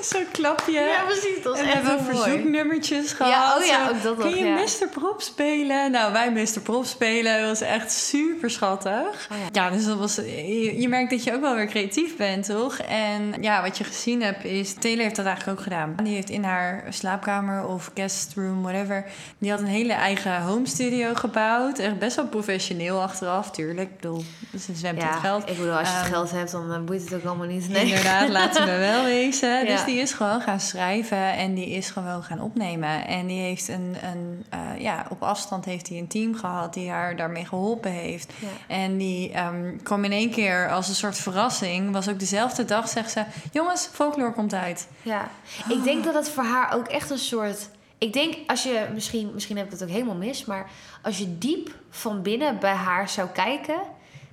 [0.00, 0.80] Zo'n klapje.
[0.80, 1.42] Ja, precies.
[1.42, 3.32] Dat en we hebben verzoeknummertjes gehad.
[3.32, 4.54] Ja, oh ja, ook dat Kun je ja.
[4.54, 4.88] Mr.
[4.88, 5.90] Prop spelen?
[5.90, 6.60] Nou, wij Mr.
[6.62, 7.38] Prop spelen.
[7.38, 9.28] Dat was echt super schattig.
[9.32, 9.48] Oh ja.
[9.52, 9.70] ja.
[9.70, 10.14] dus dat was...
[10.16, 12.78] Je, je, merkt dat je ook wel weer creatief bent, toch?
[12.78, 14.74] En ja, wat je gezien hebt is...
[14.74, 15.94] Taylor heeft dat eigenlijk ook gedaan.
[16.02, 19.04] Die heeft in haar slaapkamer of guest room, whatever...
[19.38, 21.78] Die had een hele eigen home studio gebouwd.
[21.78, 23.90] Echt best wel professioneel achteraf, tuurlijk.
[23.90, 25.50] Ik bedoel, dus ze zwemt ja, het geld.
[25.50, 27.68] ik bedoel, als je het um, geld hebt, dan boeit het ook allemaal niet.
[27.68, 27.84] Nee.
[27.84, 29.66] Inderdaad, laten we wel wezen.
[29.66, 33.06] Dus die is gewoon gaan schrijven en die is gewoon gaan opnemen.
[33.06, 36.90] En die heeft een, een uh, ja, op afstand heeft hij een team gehad die
[36.90, 38.32] haar daarmee geholpen heeft.
[38.38, 38.48] Ja.
[38.66, 41.92] En die um, kwam in één keer als een soort verrassing.
[41.92, 44.88] Was ook dezelfde dag, zegt ze: Jongens, folklore komt uit.
[45.02, 45.28] Ja,
[45.64, 45.76] oh.
[45.76, 47.68] ik denk dat het voor haar ook echt een soort.
[47.98, 50.70] Ik denk als je misschien, misschien heb ik het ook helemaal mis, maar
[51.02, 53.80] als je diep van binnen bij haar zou kijken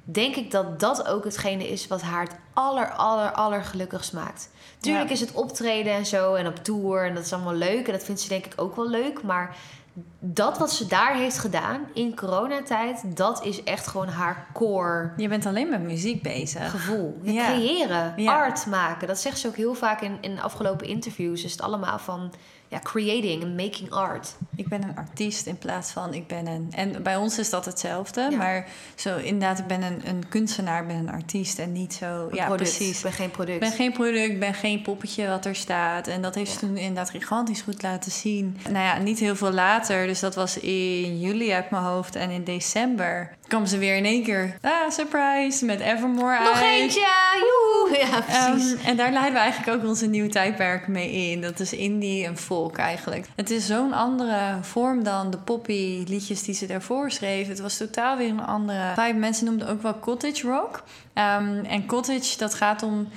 [0.09, 4.49] denk ik dat dat ook hetgene is wat haar het aller, aller, aller gelukkigst maakt.
[4.79, 5.13] Tuurlijk ja.
[5.13, 7.87] is het optreden en zo en op tour en dat is allemaal leuk.
[7.87, 9.23] En dat vindt ze denk ik ook wel leuk.
[9.23, 9.55] Maar
[10.19, 15.11] dat wat ze daar heeft gedaan in coronatijd, dat is echt gewoon haar core.
[15.17, 16.69] Je bent alleen met muziek bezig.
[16.69, 17.19] Gevoel.
[17.21, 17.45] Ja.
[17.45, 18.33] Creëren, ja.
[18.33, 19.07] art maken.
[19.07, 21.43] Dat zegt ze ook heel vaak in, in de afgelopen interviews.
[21.43, 22.31] Is het allemaal van
[22.67, 24.35] ja, creating en making art.
[24.55, 26.67] Ik ben een artiest in plaats van ik ben een.
[26.71, 28.27] En bij ons is dat hetzelfde.
[28.29, 28.37] Ja.
[28.37, 32.05] Maar zo inderdaad, ik ben een, een kunstenaar, ben een artiest en niet zo.
[32.05, 32.69] Een ja, product.
[32.69, 32.97] precies.
[32.97, 33.63] Ik ben geen product.
[33.63, 36.07] Ik ben geen product, ben geen poppetje wat er staat.
[36.07, 38.57] En dat heeft ze toen inderdaad gigantisch goed laten zien.
[38.63, 40.07] Nou ja, niet heel veel later.
[40.07, 42.15] Dus dat was in juli uit mijn hoofd.
[42.15, 44.57] En in december kwam ze weer in één keer.
[44.61, 45.65] Ah, surprise!
[45.65, 46.63] Met Evermore Nog uit.
[46.63, 47.07] eentje!
[47.33, 47.97] Joehoe!
[47.97, 48.71] Ja, precies.
[48.71, 51.41] Um, en daar leiden we eigenlijk ook onze nieuwe tijdperk mee in.
[51.41, 53.25] Dat is indie en folk eigenlijk.
[53.35, 57.47] Het is zo'n andere vorm dan de poppy liedjes die ze daarvoor schreef.
[57.47, 59.19] Het was totaal weer een andere vibe.
[59.19, 60.83] Mensen noemden ook wel cottage rock.
[61.13, 63.07] Um, en cottage, dat gaat om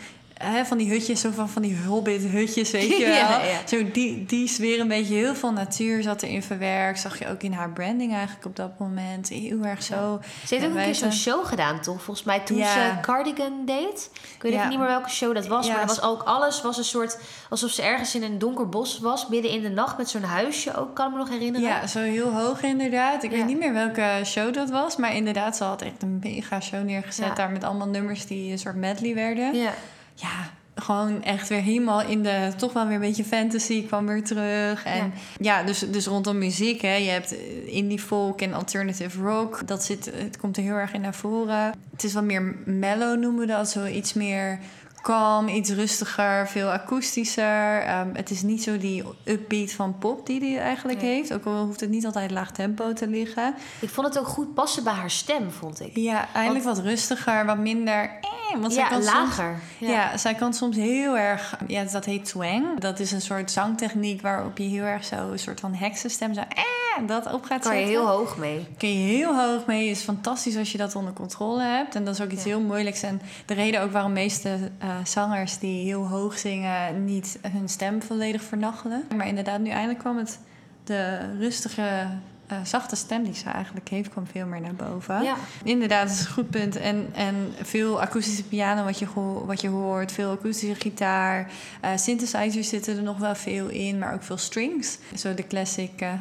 [0.43, 3.15] hè, van die hutjes, zo van, van die hobbit-hutjes, weet je wel.
[3.15, 3.67] Ja, ja.
[3.67, 7.01] Zo die, die sfeer, een beetje heel veel natuur zat erin verwerkt.
[7.01, 9.29] Zag je ook in haar branding eigenlijk op dat moment.
[9.29, 10.21] Heel erg zo.
[10.47, 12.03] Ze heeft ook een keer zo'n show gedaan, toch?
[12.03, 14.11] Volgens mij toen ze Cardigan deed.
[14.37, 15.69] Ik weet even niet meer welke show dat was.
[15.69, 17.19] Maar dat ze- was ook alles was een soort...
[17.51, 19.29] Alsof ze ergens in een donker bos was.
[19.29, 20.95] Midden in de nacht met zo'n huisje ook.
[20.95, 21.69] Kan ik me nog herinneren.
[21.69, 23.23] Ja, zo heel hoog inderdaad.
[23.23, 24.97] Ik weet niet meer welke show dat was.
[24.97, 28.59] Maar inderdaad, ze had echt een mega show neergezet daar met allemaal nummers die een
[28.59, 29.55] soort medley werden.
[29.55, 29.73] Ja.
[30.21, 34.25] Ja, gewoon echt weer helemaal in de toch wel weer een beetje fantasy kwam weer
[34.25, 34.85] terug.
[34.85, 37.35] En ja, dus, dus rondom muziek, hè, je hebt
[37.67, 39.67] indie folk en alternative rock.
[39.67, 41.75] Dat zit, het komt er heel erg in naar voren.
[41.91, 44.59] Het is wat meer mellow noemen we dat, zo iets meer
[45.03, 47.83] kalm, iets rustiger, veel akoestischer.
[47.83, 51.15] Ehm, het is niet zo die upbeat van pop die hij eigenlijk Nee.
[51.15, 51.33] heeft.
[51.33, 53.55] Ook al hoeft het niet altijd laag tempo te liggen.
[53.81, 55.97] Ik vond het ook goed passen bij haar stem, vond ik.
[55.97, 58.19] Ja, eigenlijk wat rustiger, wat minder...
[58.59, 59.59] Want zij Ja, soms- lager.
[59.79, 60.17] Ja.
[60.17, 61.57] zij kan soms heel erg...
[61.67, 62.79] Ja, dat heet twang.
[62.81, 65.31] Dat is een soort zangtechniek waarop je heel erg zo...
[65.31, 66.41] een soort van heksenstem zo...
[66.41, 68.01] Eh, dat op gaat Kan je zetten.
[68.01, 68.67] heel hoog mee.
[68.79, 69.89] Kun je heel hoog mee.
[69.89, 71.95] is fantastisch als je dat onder controle hebt.
[71.95, 72.49] En dat is ook iets Ja.
[72.49, 73.03] heel moeilijks.
[73.03, 77.05] En de reden ook waarom meeste eh, zangers die heel hoog zingen...
[77.05, 79.05] niet hun stem volledig vernachelen.
[79.17, 80.39] Maar inderdaad, nu eindelijk kwam het...
[80.85, 82.07] de rustige,
[82.51, 84.09] eh, zachte stem die ze eigenlijk heeft...
[84.09, 85.23] kwam veel meer naar boven.
[85.23, 85.37] Ja.
[85.65, 86.77] Inderdaad, dat is een goed punt.
[86.77, 89.07] En, en veel akoestische piano wat je,
[89.45, 90.13] wat je hoort.
[90.13, 91.51] Veel akoestische gitaar.
[91.81, 93.99] Eh, synthesizers zitten er nog wel veel in.
[93.99, 94.99] Maar ook veel strings.
[95.15, 96.01] Zo de classic...
[96.01, 96.13] eh,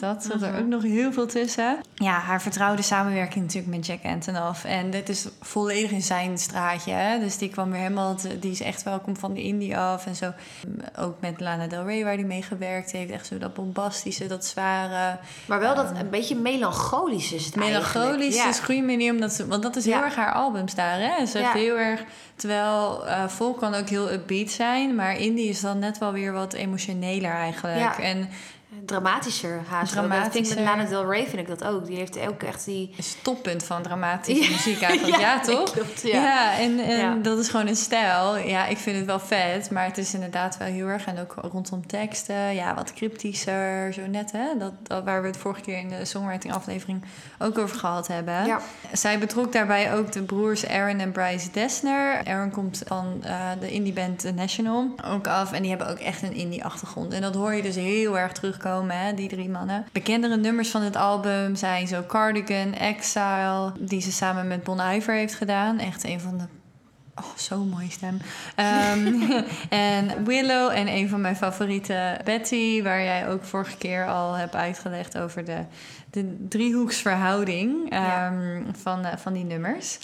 [0.00, 0.60] dat zat er Mhm.
[0.60, 1.78] ook nog heel veel tussen.
[1.94, 4.64] Ja, haar vertrouwde samenwerking natuurlijk met Jack Antonoff.
[4.64, 6.92] En dit is volledig in zijn straatje.
[6.92, 7.18] Hè?
[7.18, 8.14] Dus die kwam weer helemaal...
[8.14, 10.06] te- die is echt welkom van de indie af.
[10.06, 10.32] En zo
[10.98, 13.10] ook met Lana Del Rey waar hij mee gewerkt heeft.
[13.10, 15.18] Echt zo dat bombastische, dat zware...
[15.46, 18.32] Maar wel dat een beetje melancholisch is het Melancholisch eigenlijk.
[18.34, 18.48] Ja.
[18.48, 20.04] is een goede manier omdat ze, want dat is heel Ja.
[20.04, 21.26] erg haar albums daar, hè?
[21.26, 22.02] Ze heeft heel erg,
[22.36, 26.32] terwijl eh folk kan ook heel upbeat zijn, maar indie is dan net wel weer
[26.32, 27.78] wat emotioneler eigenlijk.
[27.78, 27.98] Ja.
[27.98, 28.28] En
[28.86, 29.94] Dramatischer haast.
[29.94, 30.08] wel.
[30.08, 30.64] Dat vind ik met Dramatischer.
[30.64, 31.86] Lana Del Rey vind ik dat ook.
[31.86, 32.94] Die heeft ook echt die...
[32.96, 34.50] een stoppunt van dramatische Ja.
[34.50, 35.70] muziek eigenlijk, ja, toch?
[35.72, 36.58] klopt, ja.
[36.58, 37.14] en, en Ja.
[37.14, 38.36] dat is gewoon een stijl.
[38.36, 41.06] Ja, ik vind het wel vet, maar het is inderdaad wel heel erg.
[41.06, 44.58] En ook rondom teksten, ja, wat cryptischer, zo net, hè?
[44.58, 47.04] Dat, dat waar we het vorige keer in de songwriting aflevering
[47.38, 48.46] ook over gehad hebben.
[48.46, 48.60] Ja.
[48.92, 52.20] Zij betrok daarbij ook de broers Aaron en Bryce Dessner.
[52.32, 55.52] Aaron komt van eh, de indie band The National ook af.
[55.52, 57.12] En die hebben ook echt een indie achtergrond.
[57.12, 59.86] En dat hoor je dus heel erg terugkomen, hè, die drie mannen.
[59.92, 63.72] Bekendere nummers van het album zijn zo Cardigan, Exile...
[63.78, 65.78] die ze samen met Bon Iver heeft gedaan.
[65.78, 66.44] Echt een van de
[67.14, 68.18] Oh, zo'n mooie stem.
[68.54, 69.22] Ehm,
[69.68, 74.54] en Willow en een van mijn favorieten, Betty, waar jij ook vorige keer al hebt
[74.54, 75.58] uitgelegd over de,
[76.10, 78.26] de driehoeksverhouding Ja.
[78.26, 79.98] ehm, van, eh, van die nummers.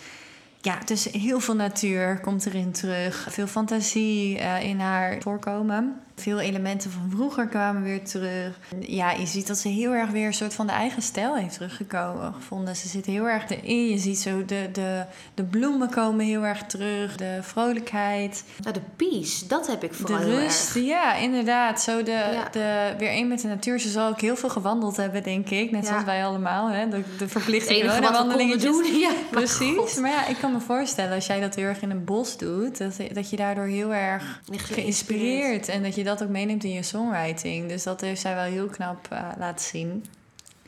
[0.69, 3.27] Ja, dus heel veel natuur komt erin terug.
[3.31, 6.01] Veel fantasie eh, in haar voorkomen.
[6.19, 8.59] Veel elementen van vroeger kwamen weer terug.
[8.81, 11.55] Ja, je ziet dat ze heel erg weer een soort van de eigen stijl heeft
[11.55, 12.77] teruggekomen gevonden.
[12.77, 13.89] Ze zit heel erg erin.
[13.89, 15.05] Je ziet zo de, de,
[15.35, 17.17] de bloemen komen heel erg terug.
[17.17, 18.45] De vrolijkheid.
[18.63, 20.77] Nou, de peace, dat heb ik vooral de rust.
[20.77, 20.85] erg.
[20.85, 21.81] Ja, inderdaad.
[21.83, 22.49] Zo de, Ja.
[22.53, 23.79] de, weer één met de natuur.
[23.81, 25.71] Ze zal ook heel veel gewandeld hebben, denk ik.
[25.71, 25.89] Net Ja.
[25.89, 26.69] zoals wij allemaal.
[26.69, 26.89] Hè?
[26.89, 28.63] De, de verplichte coronawandelingetjes.
[28.73, 28.85] doen.
[28.99, 29.77] Ja, Precies.
[29.77, 29.97] God.
[30.01, 32.79] Maar ja, ik kan me voorstellen als jij dat heel erg in een bos doet,
[32.79, 36.83] dat, dat je daardoor heel erg geïnspireerd en dat je dat ook meeneemt in je
[36.83, 37.69] songwriting.
[37.69, 40.05] Dus dat heeft zij wel heel knap eh, laten zien.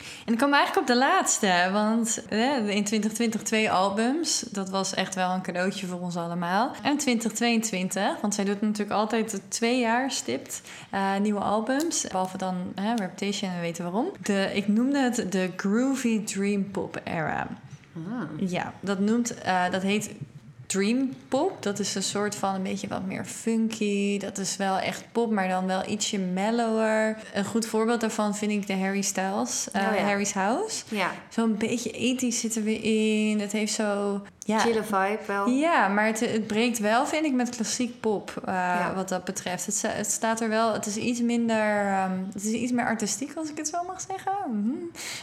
[0.01, 4.41] En dan komen we eigenlijk op de laatste, want eh, in 2020 twee albums.
[4.41, 6.71] Dat was echt wel een cadeautje voor ons allemaal.
[6.83, 12.07] En 2022, want zij doet natuurlijk altijd twee jaar stipt eh, nieuwe albums.
[12.11, 14.07] Behalve dan eh, Reputation en we weten waarom.
[14.23, 17.47] De, ik noemde het de Groovy Dream Pop Era.
[18.37, 20.11] Ja, dat, noemt, eh, dat heet
[20.71, 21.63] dream pop.
[21.63, 24.19] Dat is een soort van een beetje wat meer funky.
[24.19, 27.17] Dat is wel echt pop, maar dan wel ietsje mellower.
[27.35, 30.03] Een goed voorbeeld daarvan vind ik de Harry Styles, eh, Oh ja.
[30.03, 30.83] Harry's House.
[30.89, 32.85] Ja, Zo'n beetje ethisch zit er weer
[33.31, 33.41] in.
[33.41, 34.23] Het heeft zo...
[34.45, 35.47] Ja, chille vibe wel.
[35.49, 38.93] ja, maar het, het breekt wel, vind ik, met klassiek pop uh, Ja.
[38.95, 39.67] wat dat betreft.
[39.67, 43.33] Het, het staat er wel, het is iets minder, ehm, het is iets meer artistiek,
[43.37, 44.33] als ik het zo mag zeggen.
[44.51, 44.71] Mhm.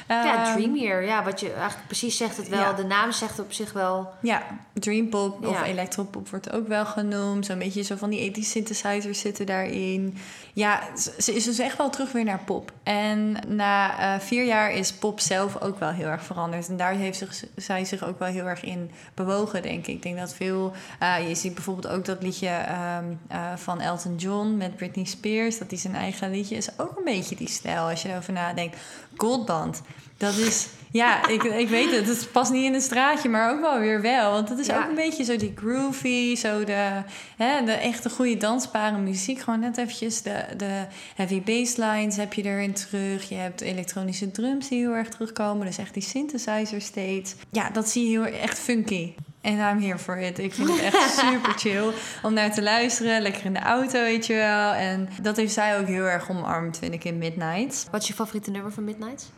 [0.07, 1.03] Ja, Ehm, dreamier.
[1.03, 2.59] Ja, wat je eigenlijk precies zegt het wel.
[2.59, 2.73] Ja.
[2.73, 4.09] De naam zegt op zich wel.
[4.21, 7.45] Ja, dreampop of electropop wordt ook wel genoemd.
[7.45, 10.17] Zo'n beetje zo van die ethische synthesizers zitten daarin.
[10.53, 12.71] Ja, ze- ze is dus echt wel terug weer naar pop.
[12.83, 16.67] En na eh, vier jaar is pop zelf ook wel heel erg veranderd.
[16.69, 19.95] En daar heeft zich, zij zich ook wel heel erg in bewogen, denk ik.
[19.95, 20.73] Ik denk dat veel...
[20.99, 25.57] eh, je ziet bijvoorbeeld ook dat liedje ehm, eh, van Elton John met Britney Spears.
[25.57, 28.77] Dat die zijn eigen liedje is ook een beetje die stijl, als je erover nadenkt.
[29.15, 29.81] Goldband.
[30.17, 32.07] Dat is Ja, ik, ik weet het.
[32.07, 34.31] Het past niet in een straatje, maar ook wel weer wel.
[34.31, 34.77] Want het is Ja.
[34.83, 36.91] ook een beetje zo die groovy, zo de,
[37.37, 39.39] hè, de echte goede dansbare muziek.
[39.39, 43.29] Gewoon net eventjes de, de heavy basslines heb je erin terug.
[43.29, 45.65] Je hebt elektronische drums die heel erg terugkomen.
[45.65, 47.35] Dus echt die synthesizer steeds.
[47.51, 49.13] Ja, dat zie je heel echt funky.
[49.41, 50.39] En I'm here for it.
[50.39, 51.91] Ik vind het echt super chill
[52.23, 53.21] om naar te luisteren.
[53.21, 54.71] Lekker in de auto, weet je wel.
[54.73, 57.87] En dat heeft zij ook heel erg omarmd, vind ik, in Midnight.
[57.91, 59.31] Wat is je favoriete nummer van Midnight?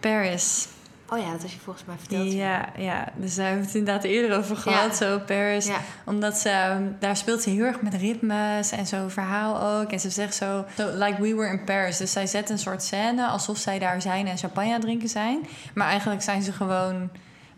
[0.00, 0.66] Paris.
[1.08, 2.32] Oh ja, dat had je volgens mij verteld.
[2.32, 5.66] Ja, ja, dus daar hebben we het inderdaad eerder over gehad, zo Paris.
[5.66, 5.80] Ja.
[6.04, 9.92] Omdat ze, ehm, daar speelt ze heel erg met ritmes en zo'n verhaal ook.
[9.92, 11.96] En ze zegt zo, so, like we were in Paris.
[11.96, 15.46] Dus zij zet een soort scène alsof zij daar zijn en champagne drinken zijn.
[15.74, 17.10] Maar eigenlijk zijn ze gewoon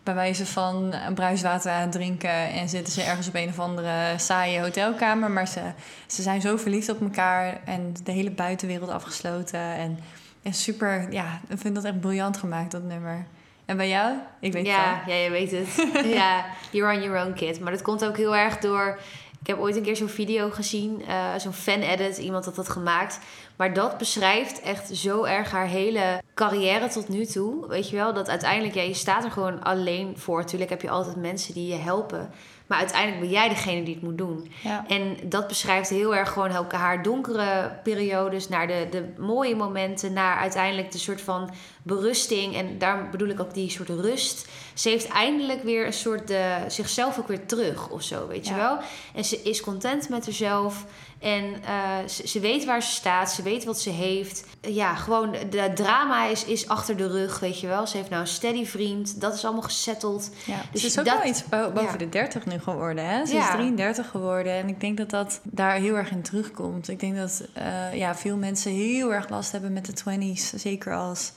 [0.03, 2.49] bij wijze van bruiswater aan het drinken...
[2.51, 5.31] en zitten ze ergens op een of andere saaie hotelkamer.
[5.31, 5.61] Maar ze,
[6.07, 9.59] ze zijn zo verliefd op elkaar en de hele buitenwereld afgesloten.
[9.59, 9.99] En,
[10.43, 13.25] en super, ja, ik vind dat echt briljant gemaakt, dat nummer.
[13.69, 14.17] En bij jou?
[14.39, 15.15] Ik weet het ja, wel.
[15.15, 15.89] ja, je weet het.
[16.19, 17.59] ja, you're on your own kid.
[17.59, 18.99] Maar dat komt ook heel erg door...
[19.41, 22.17] Ik heb ooit een keer zo'n video gezien, eh, zo'n fan-edit.
[22.17, 23.19] Iemand had dat gemaakt.
[23.55, 27.67] Maar dat beschrijft echt zo erg haar hele carrière tot nu toe.
[27.67, 30.45] Weet je wel, dat uiteindelijk, ja, je staat er gewoon alleen voor.
[30.45, 32.29] Tuurlijk heb je altijd mensen die je helpen.
[32.67, 34.51] Maar uiteindelijk ben jij degene die het moet doen.
[34.63, 34.85] Ja.
[34.87, 40.13] En dat beschrijft heel erg gewoon ook haar donkere periodes, naar de, de mooie momenten,
[40.13, 41.49] naar uiteindelijk de soort van
[41.89, 42.55] berusting.
[42.55, 44.47] En daar bedoel ik ook die soort rust.
[44.73, 48.55] Ze heeft eindelijk weer een soort de, zichzelf ook weer terug of zo, weet je
[48.55, 48.77] wel.
[49.15, 50.85] En ze is content met zichzelf.
[51.19, 54.45] En eh, ze, ze weet waar ze staat, ze weet wat ze heeft.
[54.61, 57.87] Ja, gewoon de drama is, is achter de rug, weet je wel.
[57.87, 60.29] Ze heeft nou een steady vriend, dat is allemaal gesetteld.
[60.45, 61.97] Ja, Dus ze is ook dat- wel iets bo- boven ja.
[61.97, 63.05] de 30 nu geworden.
[63.05, 63.25] Hè?
[63.25, 63.47] Ze Ja.
[63.47, 64.53] is 33 geworden.
[64.53, 66.89] En ik denk dat dat daar heel erg in terugkomt.
[66.89, 70.53] Ik denk dat eh, ja, veel mensen heel erg last hebben met de 20s.
[70.55, 71.31] Zeker als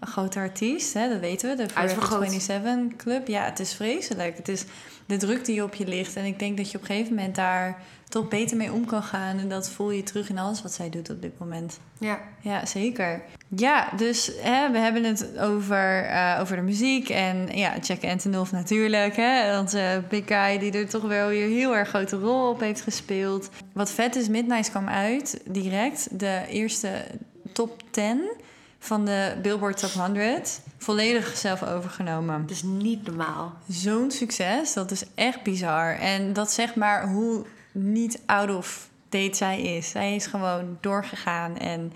[0.00, 0.94] een grote artiest.
[0.94, 1.08] Hè?
[1.08, 1.56] Dat weten we.
[1.56, 2.30] De Forever Uitvergroot.
[2.30, 3.28] 27 Club.
[3.28, 4.36] Ja, het is vreselijk.
[4.36, 4.64] Het is
[5.06, 6.16] de druk die op je ligt.
[6.16, 9.02] En ik denk dat je op een gegeven moment daar toch beter mee om kan
[9.02, 9.38] gaan.
[9.38, 11.78] En dat voel je terug in alles wat zij doet op dit moment.
[11.98, 12.20] Ja.
[12.40, 13.22] Ja, zeker.
[13.48, 17.08] Ja, dus hè, we hebben het over, eh, over de muziek.
[17.08, 19.16] En ja, Jack Antonoff natuurlijk.
[19.16, 22.80] Hè, onze big guy die er toch wel weer heel erg grote rol op heeft
[22.80, 23.50] gespeeld.
[23.72, 26.18] Wat vet is, Midnight kwam uit direct.
[26.18, 27.04] De eerste
[27.52, 28.30] top 10
[28.84, 30.60] van de Billboard Top 100.
[30.78, 32.40] Volledig zelf overgenomen.
[32.40, 33.52] Dat is niet normaal.
[33.68, 35.98] Zo'n succes, dat is echt bizar.
[35.98, 39.90] En dat zegt maar hoe niet out of date zij is.
[39.90, 41.92] Zij is gewoon doorgegaan en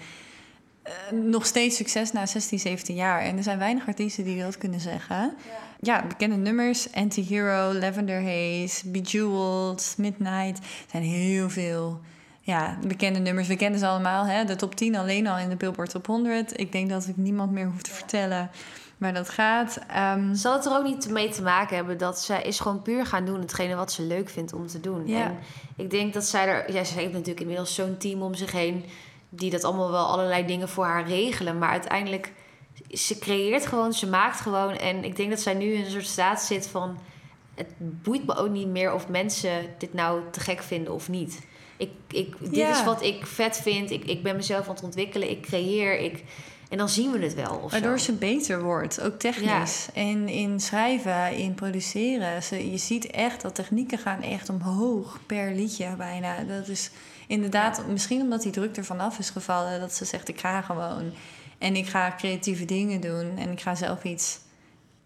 [0.83, 3.20] eh, nog steeds succes na 16, 17 jaar.
[3.20, 5.35] En er zijn weinig artiesten die dat kunnen zeggen.
[5.81, 6.92] Ja, bekende nummers.
[6.92, 10.59] Anti-Hero, Lavender Haze, Bejeweled, Midnight.
[10.59, 12.01] Er zijn heel veel
[12.48, 13.48] ja, bekende nummers.
[13.48, 14.26] We kennen ze allemaal.
[14.26, 14.44] Hè?
[14.44, 16.61] De top 10 alleen al in de Billboard Top 100.
[16.61, 18.50] Ik denk dat ik niemand meer hoef te vertellen
[18.98, 19.80] waar dat gaat.
[19.88, 23.06] Ehm, Zal het er ook niet mee te maken hebben dat zij is gewoon puur
[23.06, 25.06] gaan doen hetgene wat ze leuk vindt om te doen.
[25.06, 25.24] Ja.
[25.24, 25.38] En
[25.76, 28.84] ik denk dat zij er, ja, ze heeft natuurlijk inmiddels zo'n team om zich heen
[29.28, 32.32] die dat allemaal wel allerlei dingen voor haar regelen, maar uiteindelijk
[32.90, 36.06] ze creëert gewoon, ze maakt gewoon en ik denk dat zij nu in een soort
[36.06, 36.98] staat zit van
[37.54, 41.46] het boeit me ook niet meer of mensen dit nou te gek vinden of niet.
[41.79, 42.71] Ik, ik, dit Ja.
[42.71, 43.91] is wat ik vet vind.
[43.91, 45.31] Ik, ik ben mezelf aan het ontwikkelen.
[45.31, 45.99] Ik creëer.
[45.99, 46.25] Ik,
[46.69, 47.69] en dan zien we het wel.
[47.71, 48.05] Waardoor zo.
[48.05, 49.88] ze beter wordt, ook technisch.
[49.95, 52.43] En in schrijven, in produceren.
[52.43, 56.43] Ze, je ziet echt dat technieken gaan echt omhoog per liedje bijna.
[56.43, 56.91] Dat is
[57.27, 61.12] inderdaad, misschien omdat die druk er vanaf is gevallen, dat ze zegt: ik ga gewoon.
[61.59, 63.37] En ik ga creatieve dingen doen.
[63.37, 64.38] En ik ga zelf iets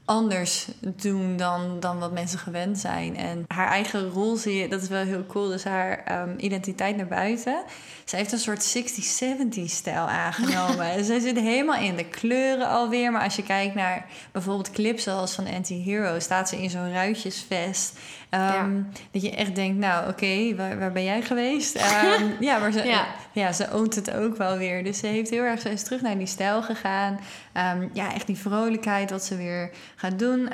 [0.04, 3.16] anders doen dan, dan wat mensen gewend zijn.
[3.16, 5.48] En haar eigen rol zie je, dat is wel heel cool.
[5.48, 7.62] Dus haar ehm, identiteit naar buiten.
[8.04, 10.90] Ze heeft een soort 60s, 70s stijl aangenomen.
[10.92, 13.12] En Zij zit helemaal in de kleuren alweer.
[13.12, 16.18] Maar als je kijkt naar bijvoorbeeld clips zoals van Anti-Hero...
[16.18, 17.98] staat ze in zo'n ruitjesvest.
[18.32, 21.74] Ehm, Dat je echt denkt, nou oké, waar, waar ben jij geweest?
[21.76, 23.06] Ehm, ja, maar ze, Ja.
[23.32, 23.52] ja.
[23.52, 24.84] ze oont het ook wel weer.
[24.84, 27.20] Dus ze heeft heel erg, ze is terug naar die stijl gegaan.
[27.52, 30.48] Ehm, ja, echt die vrolijkheid wat ze weer gaat doen.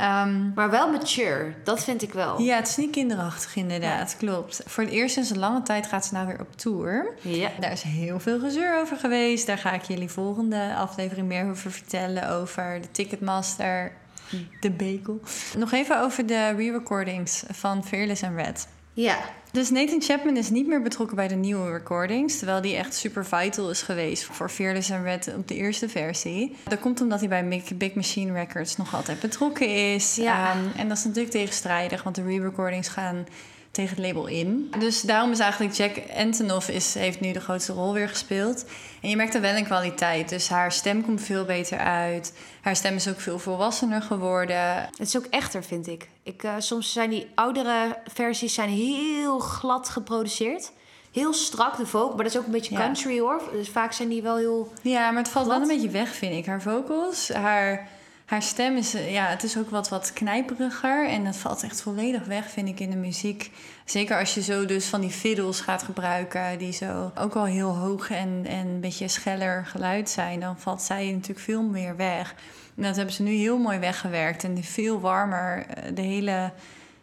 [0.55, 1.53] Maar wel mature.
[1.65, 2.41] Dat vind ik wel.
[2.41, 4.63] ja, het is niet kinderachtig inderdaad, klopt.
[4.67, 7.07] Voor het eerst sinds een lange tijd gaat ze nou weer op tour.
[7.21, 7.49] Ja.
[7.61, 9.47] Daar is heel veel gezeur over geweest.
[9.47, 12.29] Daar ga ik jullie volgende aflevering meer over vertellen.
[12.31, 13.93] Over de Ticketmaster,
[14.61, 15.21] de Bekel.
[15.57, 18.69] Nog even over de re-recordings van Fearless and Red.
[18.93, 19.19] Ja.
[19.53, 22.39] Dus Nathan Chapman is niet meer betrokken bij de nieuwe recordings.
[22.39, 26.57] Terwijl die echt super vital is geweest voor Fearless and Red op de eerste versie.
[26.69, 30.17] Dat komt omdat hij bij Big, Big Machine Records nog altijd betrokken is.
[30.17, 30.51] Ja.
[30.51, 33.27] Ehm, en dat is natuurlijk tegenstrijdig, want de re-recordings gaan
[33.71, 34.73] tegen het label in.
[34.79, 38.65] Dus daarom is eigenlijk Jack Antonoff is, heeft nu de grootste rol weer gespeeld.
[39.03, 40.29] En je merkt er wel een kwaliteit.
[40.29, 42.33] Dus haar stem komt veel beter uit.
[42.61, 44.75] Haar stem is ook veel volwassener geworden.
[44.77, 46.09] Het is ook echter, vind ik.
[46.23, 50.73] ik uh, soms zijn die oudere versies zijn heel glad geproduceerd.
[51.13, 52.09] Heel strak, de vocal.
[52.09, 53.43] Maar dat is ook een beetje country hoor.
[53.53, 54.73] Dus vaak zijn die wel heel.
[54.83, 56.47] Ja, maar het valt wel een beetje weg, vind ik.
[56.47, 57.89] Haar vocals, haar
[58.29, 61.09] haar stem is, eh, ja, het is ook wat, wat knijperiger.
[61.09, 63.51] En dat valt echt volledig weg, vind ik, in de muziek.
[63.85, 67.77] Zeker als je zo dus van die fiddles gaat gebruiken, die zo ook al heel
[67.77, 72.35] hoog en, en een beetje scheller geluid zijn, dan valt zij natuurlijk veel meer weg.
[72.77, 75.67] En dat hebben ze nu heel mooi weggewerkt en veel warmer.
[75.67, 76.53] Eh, de hele,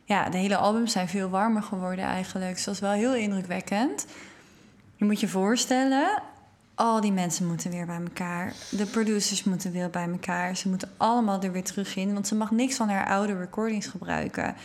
[0.03, 2.53] ja, de hele albums zijn veel warmer geworden eigenlijk.
[2.53, 4.05] Dus dat is wel heel indrukwekkend.
[4.95, 6.21] Je moet je voorstellen,
[6.75, 8.53] al die mensen moeten weer bij elkaar.
[8.69, 10.55] De producers moeten weer bij elkaar.
[10.55, 13.87] Ze moeten allemaal er weer terug in, want ze mag niks van haar oude recordings
[13.87, 14.55] gebruiken.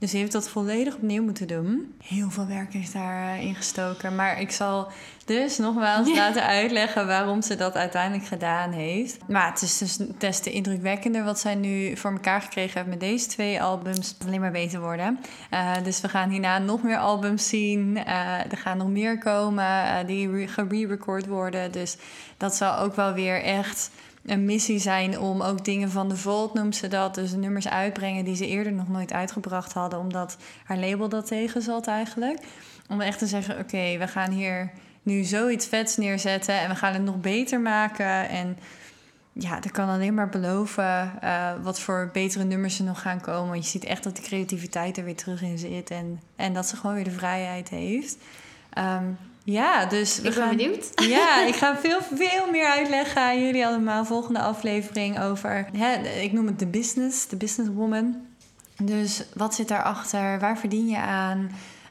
[0.00, 1.94] Dus ze heeft dat volledig opnieuw moeten doen.
[2.04, 4.14] Heel veel werk is daarin gestoken.
[4.14, 4.88] Maar ik zal
[5.24, 6.14] dus nogmaals ja.
[6.14, 9.18] laten uitleggen waarom ze dat uiteindelijk gedaan heeft.
[9.28, 13.00] Maar het is dus des te indrukwekkender wat zij nu voor elkaar gekregen heeft met
[13.00, 14.16] deze twee albums.
[14.26, 15.18] Alleen maar beter worden.
[15.52, 17.96] Uh, dus we gaan hierna nog meer albums zien.
[17.96, 21.72] Uh, er gaan nog meer komen uh, die gere-record worden.
[21.72, 21.96] Dus
[22.36, 23.90] dat zal ook wel weer echt
[24.24, 27.14] een missie zijn om ook dingen van de Vault, noemt ze dat.
[27.14, 29.98] Dus nummers uitbrengen die ze eerder nog nooit uitgebracht hadden.
[29.98, 32.38] Omdat haar label dat tegen zat eigenlijk.
[32.88, 34.70] Om echt te zeggen, oké, we gaan hier
[35.02, 36.60] nu zoiets vets neerzetten.
[36.60, 38.28] En we gaan het nog beter maken.
[38.28, 38.58] En
[39.32, 43.50] ja, dat kan alleen maar beloven uh, wat voor betere nummers er nog gaan komen.
[43.50, 45.90] Want je ziet echt dat de creativiteit er weer terug in zit.
[45.90, 48.16] En, en dat ze gewoon weer de vrijheid heeft.
[48.78, 50.90] Um, ja, dus ik ben gaan, benieuwd.
[51.08, 54.04] Ja, ik ga veel, veel meer uitleggen aan jullie allemaal.
[54.04, 58.16] Volgende aflevering over, hè, ik noem het de business, de businesswoman.
[58.82, 60.38] Dus wat zit daarachter?
[60.38, 61.38] Waar verdien je aan?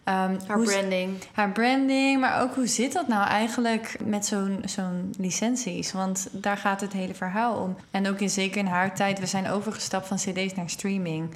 [0.09, 1.17] Um, haar branding.
[1.33, 5.91] Haar branding, maar ook hoe zit dat nou eigenlijk met zo'n zo'n licenties?
[5.91, 7.75] Want daar gaat het hele verhaal om.
[7.91, 11.29] En ook in, zeker in haar tijd, we zijn overgestapt van CD's naar streaming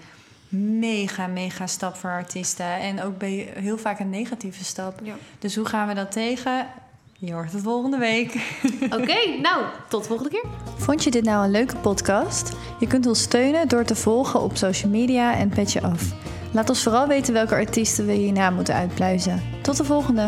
[0.53, 2.79] mega, mega stap voor artiesten.
[2.79, 4.99] En ook bij heel vaak een negatieve stap.
[5.03, 5.15] Ja.
[5.39, 6.67] Dus hoe gaan we dat tegen?
[7.25, 8.59] Je hoort het volgende week.
[8.83, 10.45] Oké, nou, tot de volgende keer.
[10.77, 12.51] Vond je dit nou een leuke podcast?
[12.79, 16.13] Je kunt ons steunen door te volgen op social media en Petje Af.
[16.51, 19.41] Laat ons vooral weten welke artiesten we hierna moeten uitpluizen.
[19.61, 20.27] Tot de volgende!